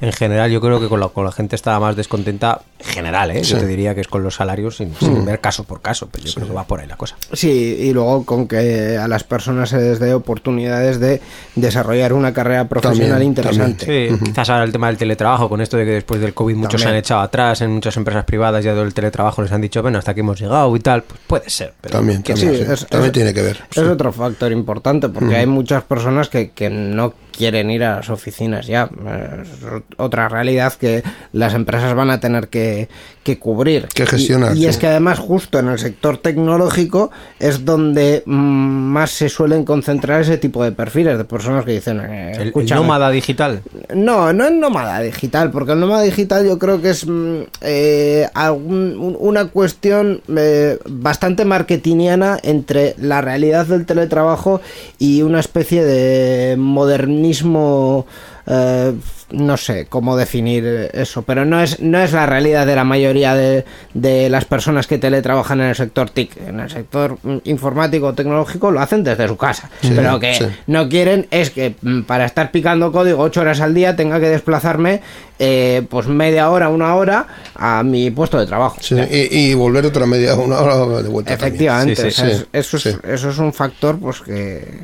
[0.00, 3.30] en general yo creo que con la, con la gente estaba más descontenta, en general,
[3.32, 3.44] ¿eh?
[3.44, 3.52] Sí.
[3.52, 6.34] yo te diría que es con los salarios sin, sin caso por caso, pero yo
[6.34, 7.16] creo que va por ahí la cosa.
[7.32, 7.48] Sí,
[7.80, 11.20] y luego con que a las personas se les dé oportunidades de
[11.54, 14.08] desarrollar una carrera profesional También, interesante.
[14.10, 16.80] Sí, quizás ahora el tema del teletrabajo, con esto de que después del COVID muchos
[16.80, 19.98] se han echado atrás, en muchas empresas privadas ya del teletrabajo les han dicho, bueno,
[19.98, 21.74] hasta aquí hemos llegado y tal, pues puede ser.
[21.80, 22.72] Pero También, también, Sí, sí.
[22.72, 23.60] es- también es- tiene que ver.
[23.70, 28.10] Es otro factor importante porque hay muchas personas que, que no quieren ir a las
[28.10, 28.88] oficinas ya.
[29.42, 29.48] Es
[29.96, 31.02] otra realidad que
[31.32, 32.88] las empresas van a tener que,
[33.22, 33.86] que cubrir.
[33.94, 39.10] Que gestionar, Y, y es que además justo en el sector tecnológico es donde más
[39.10, 42.00] se suelen concentrar ese tipo de perfiles de personas que dicen...
[42.00, 43.62] eh, El, el "Escúchame, nómada digital.
[43.94, 48.28] no, no es nómada digital, porque el nómada digital yo creo que es mm, eh,
[48.34, 54.60] algún- una cuestión eh, bastante marketingiana entre la realidad del teletrabajo
[54.98, 56.56] y una especie de
[57.20, 58.06] modernismo.
[58.46, 58.94] eh,
[59.32, 63.34] no sé cómo definir eso, pero no es, no es la realidad de la mayoría
[63.34, 63.64] de,
[63.94, 66.36] de las personas que teletrabajan en el sector TIC.
[66.48, 70.44] En el sector mm, informático tecnológico lo hacen desde su casa, Sí, pero que sí.
[70.66, 74.28] no quieren es que mm, para estar picando código ocho horas al día tenga que
[74.28, 75.00] desplazarme
[75.42, 78.76] eh, pues media hora, una hora a mi puesto de trabajo.
[78.80, 81.32] Sí, y, y volver otra media, una hora de vuelta.
[81.32, 82.90] Efectivamente, Sí, sí, o sea, sí, es- eso, es, sí.
[83.04, 84.80] eso es un factor pues que,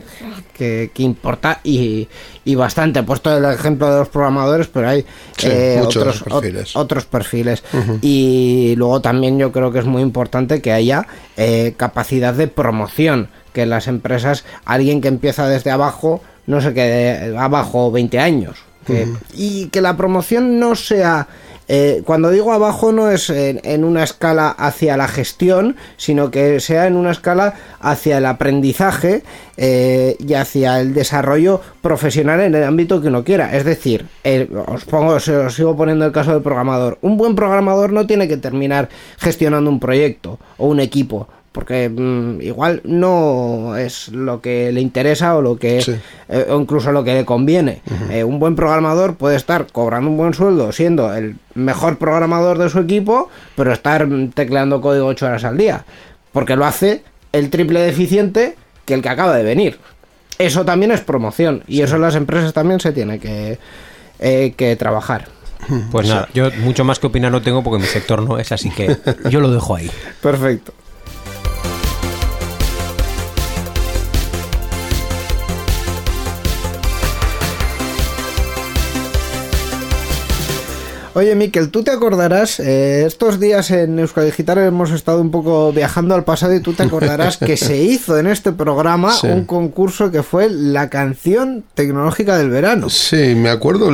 [0.55, 2.09] que, que importa y,
[2.45, 3.01] y bastante.
[3.01, 5.05] He puesto el ejemplo de los programadores, pero hay
[5.37, 6.75] Sí, eh, otros, perfiles.
[6.75, 7.65] ot- otros perfiles.
[8.03, 11.07] Y luego también yo creo que es muy importante que haya
[11.37, 17.37] eh, capacidad de promoción, que las empresas alguien que empieza desde abajo no se quede
[17.37, 18.57] abajo 20 años.
[18.87, 21.27] que- Y que la promoción no sea...
[21.69, 26.87] eh, cuando digo abajo no es en, una escala hacia la gestión, sino que sea
[26.87, 29.23] en una escala hacia el aprendizaje
[29.57, 33.57] eh, y hacia el desarrollo profesional en el ámbito que uno quiera.
[33.57, 36.99] Es decir, eh, os pongo, os sigo poniendo el caso del programador.
[37.03, 38.89] Un buen programador no tiene que terminar
[39.19, 41.29] gestionando un proyecto o un equipo.
[41.57, 45.95] Porque mm, igual no es lo que le interesa o lo que Sí.
[46.29, 47.81] eh, o incluso lo que le conviene.
[48.11, 52.69] Eh, un buen programador puede estar cobrando un buen sueldo siendo el mejor programador de
[52.69, 55.87] su equipo, pero estar tecleando código 8 horas al día.
[56.33, 57.03] Porque lo hace
[57.33, 58.55] el triple de eficiente
[58.85, 59.79] que el que acaba de venir.
[60.39, 63.59] Eso también es promoción y eso en las empresas también se tiene que,
[64.19, 65.29] eh, que trabajar.
[65.91, 68.69] Pues nada, yo mucho más que opinar no tengo porque mi sector no es, así
[68.69, 68.99] que
[69.31, 69.91] yo lo dejo ahí.
[70.21, 70.75] Perfecto.
[81.19, 85.73] Oye, Miquel, tú te acordarás, eh, estos días en Euskadi Digital hemos estado un poco
[85.73, 89.27] viajando al pasado y tú te acordarás que se hizo en este programa Sí.
[89.29, 92.91] un concurso que fue la canción tecnológica del verano.
[92.91, 93.89] Sí, me acuerdo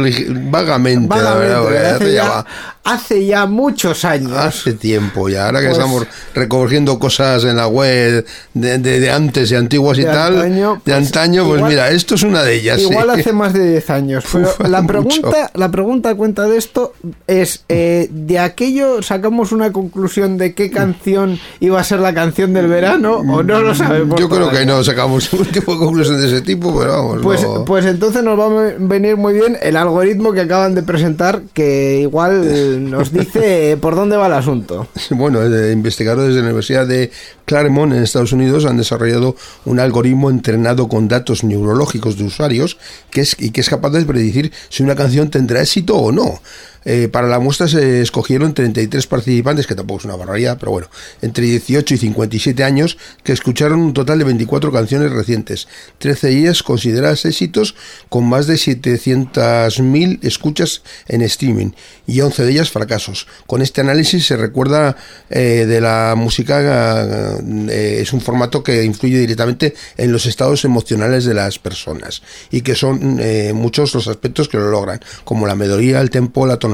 [0.51, 2.47] vagamente, la verdad, porque hace, ya ya, va-
[2.83, 4.33] hace ya muchos años.
[4.33, 9.11] Hace tiempo ya, ahora que Pues- estamos recogiendo cosas en la web de, de- de
[9.13, 12.25] antes y antiguas y De tal, antaño, de pues, antaño, pues igual- mira, esto es
[12.25, 12.81] una de ellas.
[12.81, 13.21] Igual sí.
[13.21, 14.25] hace más de 10 años.
[14.33, 15.51] Pero Uf, la pregunta, mucho.
[15.55, 16.95] la pregunta cuenta de esto
[17.27, 22.53] es, eh, de aquello sacamos una conclusión de qué canción iba a ser la canción
[22.53, 24.19] del verano o no lo sabemos.
[24.21, 27.23] Yo creo que no sacamos un tipo de conclusión de ese tipo, pero vamos.
[27.23, 27.65] Pues, no.
[27.65, 32.01] pues entonces nos va a venir muy bien el algoritmo que acaban de presentar, que
[32.01, 34.87] igual nos dice por dónde va el asunto.
[35.11, 37.11] Bueno, eh, investigadores de la Universidad de
[37.45, 42.79] Claremont en Estados Unidos han desarrollado un algoritmo entrenado con datos neurológicos de usuarios
[43.11, 46.41] que es, y que es capaz de predecir si una canción tendrá éxito o no.
[46.85, 50.89] Eh, para la muestra se escogieron 33 participantes, que tampoco es una barbaridad, pero bueno,
[51.21, 55.69] entre 18 y 57 años, que escucharon un total de 24 canciones recientes,
[55.99, 57.75] 13 de ellas consideradas éxitos
[58.09, 61.71] con más de 700.000 escuchas en streaming
[62.07, 63.27] y 11 de ellas fracasos.
[63.47, 64.97] Con este análisis se recuerda
[65.31, 71.25] eh, de la música, eh, es un formato que influye directamente en los estados emocionales
[71.25, 75.55] de las personas y que son eh, muchos los aspectos que lo logran, como la
[75.55, 76.72] melodía, el tempo, la tonalidad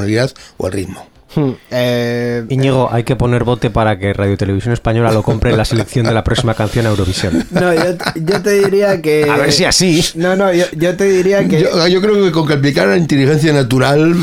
[0.56, 1.17] o el ritmo.
[1.34, 5.58] Hmm, eh, Íñigo, hay que poner bote para que Radio Televisión Española lo compre en
[5.58, 7.46] la selección de la próxima canción a Eurovisión.
[7.50, 9.28] no, yo, yo te diría que...
[9.28, 10.04] A ver si así.
[10.14, 11.62] No, no, yo, yo te diría que...
[11.62, 14.14] Yo, yo creo que con que aplicara la inteligencia natural.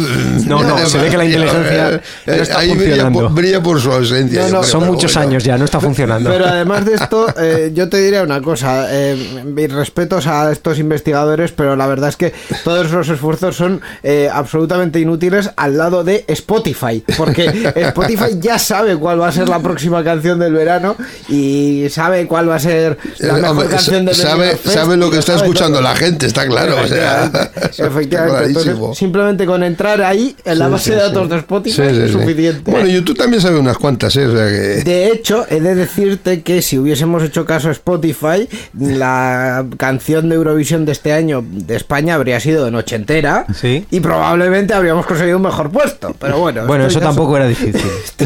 [0.47, 3.19] No, no, se ve que la inteligencia no está ahí brilla funcionando.
[3.21, 4.41] por, brilla por su ausencia.
[4.41, 5.29] No, yo no, creo, Son muchos bueno.
[5.29, 6.29] años ya, no está funcionando.
[6.29, 10.79] Pero además de esto, eh, yo te diría una cosa, eh, mis respetos a estos
[10.79, 12.33] investigadores, pero la verdad es que
[12.63, 18.95] todos esos esfuerzos son eh, absolutamente inútiles al lado de Spotify, porque Spotify ya sabe
[18.95, 20.95] cuál va a ser la próxima canción del verano
[21.29, 24.97] y sabe cuál va a ser la Eh, mejor hombre, canción del sabe, Fest sabe
[24.97, 25.87] lo que está sabe escuchando todo.
[25.87, 26.75] la gente, está claro.
[26.83, 27.31] O sea,
[27.77, 28.45] Efectivamente.
[28.47, 31.01] Entonces, simplemente con entrar ahí en la Sí, base sí, de sí.
[31.07, 32.13] datos de Spotify Sí, sí, es sí.
[32.19, 32.71] suficiente.
[32.71, 34.25] Bueno, YouTube también sabe unas cuantas, ¿eh?
[34.27, 34.83] O sea que...
[34.83, 38.47] De hecho, he de decirte que si hubiésemos hecho caso a Spotify,
[38.77, 43.85] la canción de Eurovisión de este año de España habría sido de noche entera Sí.
[43.91, 46.15] y probablemente habríamos conseguido un mejor puesto.
[46.19, 47.81] Pero bueno, Bueno, eso tampoco era difícil.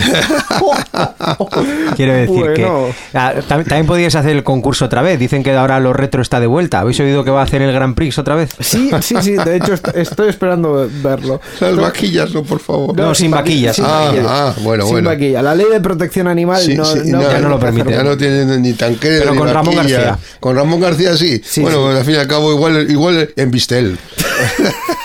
[1.96, 2.54] Quiero decir Bueno.
[2.54, 2.66] que
[3.14, 5.20] ah, tam- también podíais hacer el concurso otra vez.
[5.20, 6.80] Dicen que ahora lo retro está de vuelta.
[6.80, 8.52] ¿Habéis oído que va a hacer el Grand Prix otra vez?
[8.60, 9.32] Sí, sí, sí.
[9.34, 11.42] De hecho, est- estoy esperando verlo.
[11.60, 12.96] Las vaquillas, no, por favor.
[12.96, 13.76] No, sin vaquillas.
[13.76, 14.26] sin Ah, vaquillas.
[14.30, 15.10] ah, bueno, Sin bueno.
[15.10, 15.42] vaquilla.
[15.42, 17.92] La ley de protección animal Sí, no, sí, no, ya no lo permite.
[17.92, 19.76] Ya no tienen ni tanquero Pero ni con Ramón.
[19.76, 20.18] García.
[20.40, 21.42] Con Ramón García sí.
[21.44, 21.84] Sí, bueno, sí.
[21.86, 23.98] pues, al fin y al cabo igual, igual en Vistel.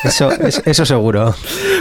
[0.04, 1.34] Eso, es- eso seguro.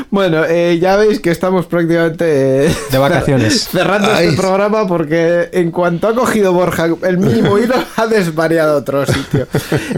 [0.09, 3.64] Bueno, eh, ya veis que estamos prácticamente eh, De vacaciones.
[3.72, 4.28] cerrando Ay.
[4.28, 9.47] este programa porque en cuanto ha cogido Borja el mínimo hilo ha desvariado otro sitio.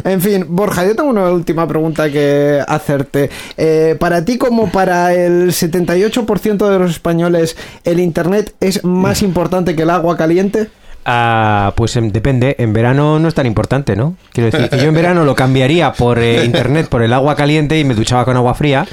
[0.04, 3.30] En fin, Borja, yo tengo una última pregunta que hacerte.
[3.58, 9.76] Eh, para ti como para el 78% de los españoles, ¿el Internet es más importante
[9.76, 10.70] que el agua caliente?
[11.06, 12.56] Ah, pues em, depende.
[12.58, 14.16] En verano no es tan importante, ¿no?
[14.34, 17.80] Quiero decir que yo en verano lo cambiaría por eh, internet, por el agua caliente
[17.80, 18.88] y me duchaba con agua fría.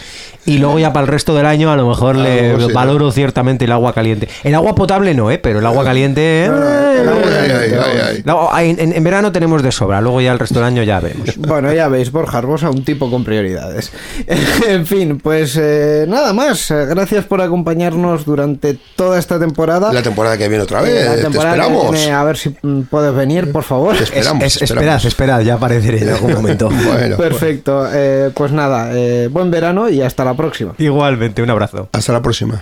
[0.44, 3.64] Y luego ya para el resto del año a lo mejor le sí, valoro ciertamente
[3.64, 4.28] el agua caliente.
[4.42, 5.38] El agua potable no, ¿eh?
[5.38, 6.50] Pero el agua caliente...
[8.58, 11.36] En, verano tenemos de sobra, luego ya el resto del año ya vemos.
[11.36, 13.92] Bueno, ya veis, Borja Arbosa, un tipo con prioridades.
[14.68, 16.70] en fin, pues eh, nada más.
[16.70, 19.92] Gracias por acompañarnos durante toda esta temporada.
[19.92, 21.04] La temporada que viene otra Eh, vez.
[21.06, 22.01] la Te temporada que esperamos.
[22.02, 23.96] Viene, a ver si mm, puedes venir, por favor.
[23.96, 24.42] Te esperamos.
[24.44, 25.04] Es- te es- esperamos.
[25.04, 26.68] esperad, esperad, ya apareceré en algún momento.
[26.92, 27.86] Bueno, Perfecto.
[27.92, 30.74] Eh, pues nada, eh, buen verano y hasta la próxima.
[30.78, 31.88] Igualmente, un abrazo.
[31.92, 32.60] hasta la próxima.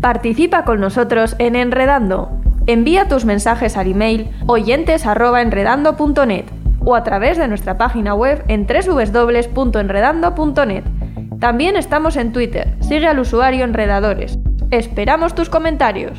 [0.00, 2.30] Participa con nosotros en Enredando.
[2.66, 6.44] Envía tus mensajes al email oyentes@enredando.net
[6.84, 10.84] o a través de nuestra página web en www.enredando.net.
[11.40, 12.74] También estamos en Twitter.
[12.80, 14.38] Sigue al usuario Enredadores.
[14.70, 16.18] Esperamos tus comentarios.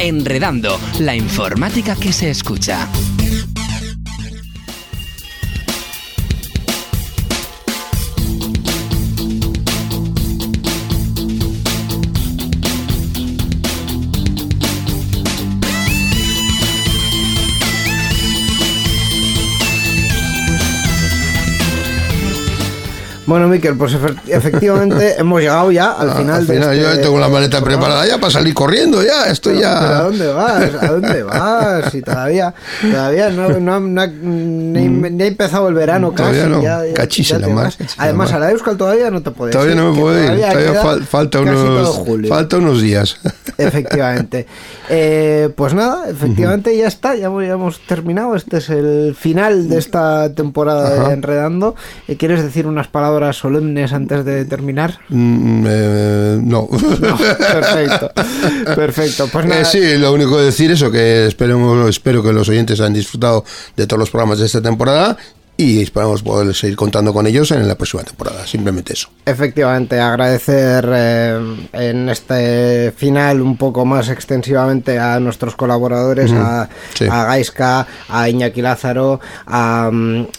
[0.00, 2.86] Enredando, la informática que se escucha.
[23.28, 26.96] Bueno, Miquel, pues efe- efectivamente hemos llegado ya al Ah, final, al de final este
[26.96, 27.84] yo tengo la maleta programa.
[27.84, 29.26] preparada ya para salir corriendo ya.
[29.30, 30.02] Estoy Pero, pero ¿A ya.
[30.02, 30.82] dónde vas?
[30.82, 31.92] ¿A dónde vas?
[31.92, 36.38] Si todavía, todavía no, no, no ha, ni, ni ha empezado el verano casi.
[36.40, 36.62] Todavía no.
[36.62, 39.92] ya- ya- ya la Además, a la Euskal todavía no te puedes Todavía ir, no
[39.92, 40.24] me puedo ir.
[40.24, 42.28] todavía Todavía queda fal- falta, casi unos, julio.
[42.30, 43.18] falta unos días.
[43.58, 44.46] Efectivamente.
[44.88, 48.34] Eh, pues nada, efectivamente ya está, ya hemos, ya hemos terminado.
[48.36, 51.12] Este es el final de esta temporada de.
[51.12, 51.74] Enredando.
[52.06, 55.00] Eh, ¿Quieres decir unas palabras palabras solemnes antes de terminar?
[55.08, 56.68] Mm, eh, no.
[57.38, 58.12] Perfecto.
[58.76, 59.28] Perfecto.
[59.32, 59.62] Pues nada.
[59.62, 63.44] Eh, sí, lo único que decir eso, que esperemos, espero que los oyentes hayan disfrutado
[63.76, 65.16] de todos los programas de esta temporada
[65.60, 68.46] y esperamos poder seguir contando con ellos en la próxima temporada.
[68.46, 69.10] Simplemente eso.
[69.26, 77.06] Efectivamente, agradecer eh, en este final un poco más extensivamente a nuestros colaboradores, a, sí.
[77.10, 79.90] a Gaiska, a Iñaki Lázaro, a,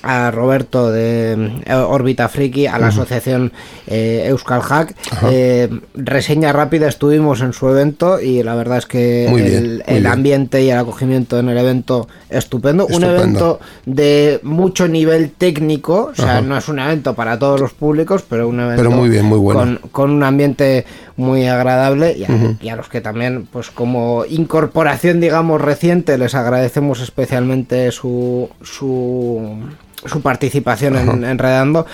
[0.03, 1.33] a Roberto de
[1.65, 3.51] eh, Órbita Friki, a la asociación
[3.87, 4.95] eh, Euskal Hack.
[5.29, 10.63] Eh, reseña rápida, estuvimos en su evento y la verdad es que Muy el, ambiente
[10.63, 12.87] y el acogimiento en el evento estupendo.
[12.87, 16.41] Un evento de mucho nivel técnico, o sea, Ajá.
[16.41, 19.37] no es un evento para todos los públicos, pero un evento Pero muy bien, muy
[19.39, 19.59] bueno.
[19.59, 20.85] con, con un ambiente
[21.17, 22.55] muy agradable y a, Ujú.
[22.61, 29.57] y a los que también, pues como incorporación, digamos, reciente, les agradecemos especialmente su, su,
[30.05, 31.31] su participación en Ajá.
[31.31, 31.85] Enredando,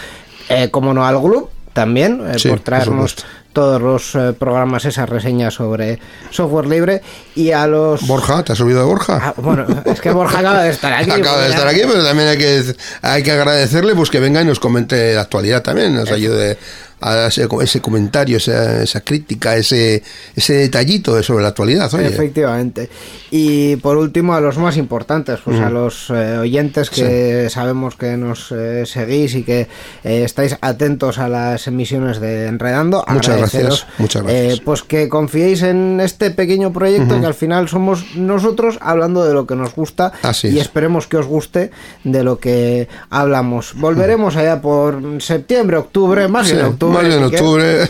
[0.49, 3.17] eh, como no al grupo también, eh, Sí, por traernos
[3.51, 5.99] todos los eh, programas, esas reseñas sobre
[6.31, 7.01] software libre
[7.35, 8.07] y a los...
[8.07, 9.19] Borja, ¿te has olvidado de Borja?
[9.21, 11.11] Ah, bueno, es que Borja acaba de estar aquí.
[11.11, 14.41] Acaba de pues estar aquí, pero también hay que, hay que agradecerle pues que venga
[14.41, 16.57] y nos comente la actualidad también, nos ayude
[17.01, 20.01] a ese, ese comentario, esa, esa crítica, ese,
[20.35, 21.93] ese detallito sobre la actualidad.
[21.93, 22.07] Oye.
[22.07, 22.89] Efectivamente.
[23.31, 28.15] Y por último, a los más importantes, pues a los eh, oyentes que sabemos que
[28.17, 29.67] nos eh, seguís y que
[30.03, 33.03] eh, estáis atentos a las emisiones de Enredando.
[33.07, 34.59] Muchas gracias, muchas gracias.
[34.61, 37.21] pues que confiéis en este pequeño proyecto Ujú.
[37.21, 40.63] que al final somos nosotros hablando de lo que nos gusta Así y es.
[40.63, 41.71] esperemos que os guste
[42.03, 43.73] de lo que hablamos.
[43.75, 46.94] Volveremos allá por septiembre, octubre, más Sí, en octubre.
[47.03, 47.83] Más en octubre.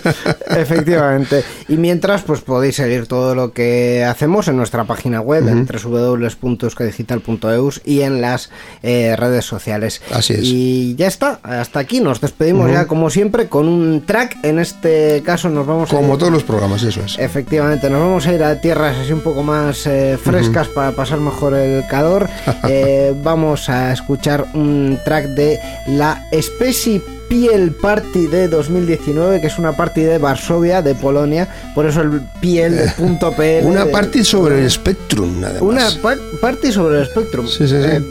[0.58, 1.43] Efectivamente.
[1.68, 7.82] Y mientras, pues podéis seguir todo lo que hacemos en nuestra página web, en www.euskadigital.eus
[7.86, 8.49] y en las
[8.84, 10.01] eh, redes sociales.
[10.12, 10.39] Así es.
[10.43, 11.99] Y ya está, hasta aquí.
[12.01, 14.38] Nos despedimos ya, como siempre, con un track.
[14.43, 17.18] En este caso, nos vamos a Como ir- todos los programas, eso es.
[17.20, 21.20] Efectivamente, nos vamos a ir a tierras así un poco más eh, frescas para pasar
[21.20, 22.28] mejor el calor.
[22.68, 29.57] Eh, vamos a escuchar un track de la Speci Piel Party de 2019, que es
[29.57, 33.65] una party de Varsovia, de Polonia, por eso el piel de punto PL.
[33.67, 35.61] Una de- party sobre el Spectrum, además.
[35.61, 37.47] Una pa- party sobre el Spectrum.
[37.47, 37.88] Sí, sí, sí.
[37.89, 38.01] Eh,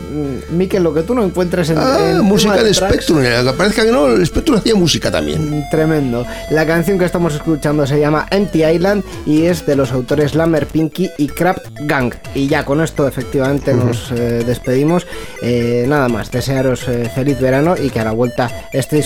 [0.51, 3.21] Miquel, lo que tú no encuentres en, Ah, en música de Spectrum.
[3.23, 5.65] eh, Que parezca que no, el Spectrum hacía música también.
[5.71, 6.27] Tremendo.
[6.51, 10.67] La canción que estamos escuchando se llama Empty Island y es de los autores Lammer
[10.67, 12.13] Pinky y Crap Gang.
[12.35, 15.07] Y ya con esto efectivamente nos eh, despedimos.
[15.43, 18.51] Eh, nada más, desearos eh, feliz verano y que a la vuelta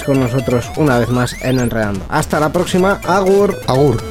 [0.03, 2.05] con nosotros una vez más en Enredando.
[2.09, 3.01] Hasta la próxima.
[3.05, 3.59] Agur.
[3.67, 4.03] Agur.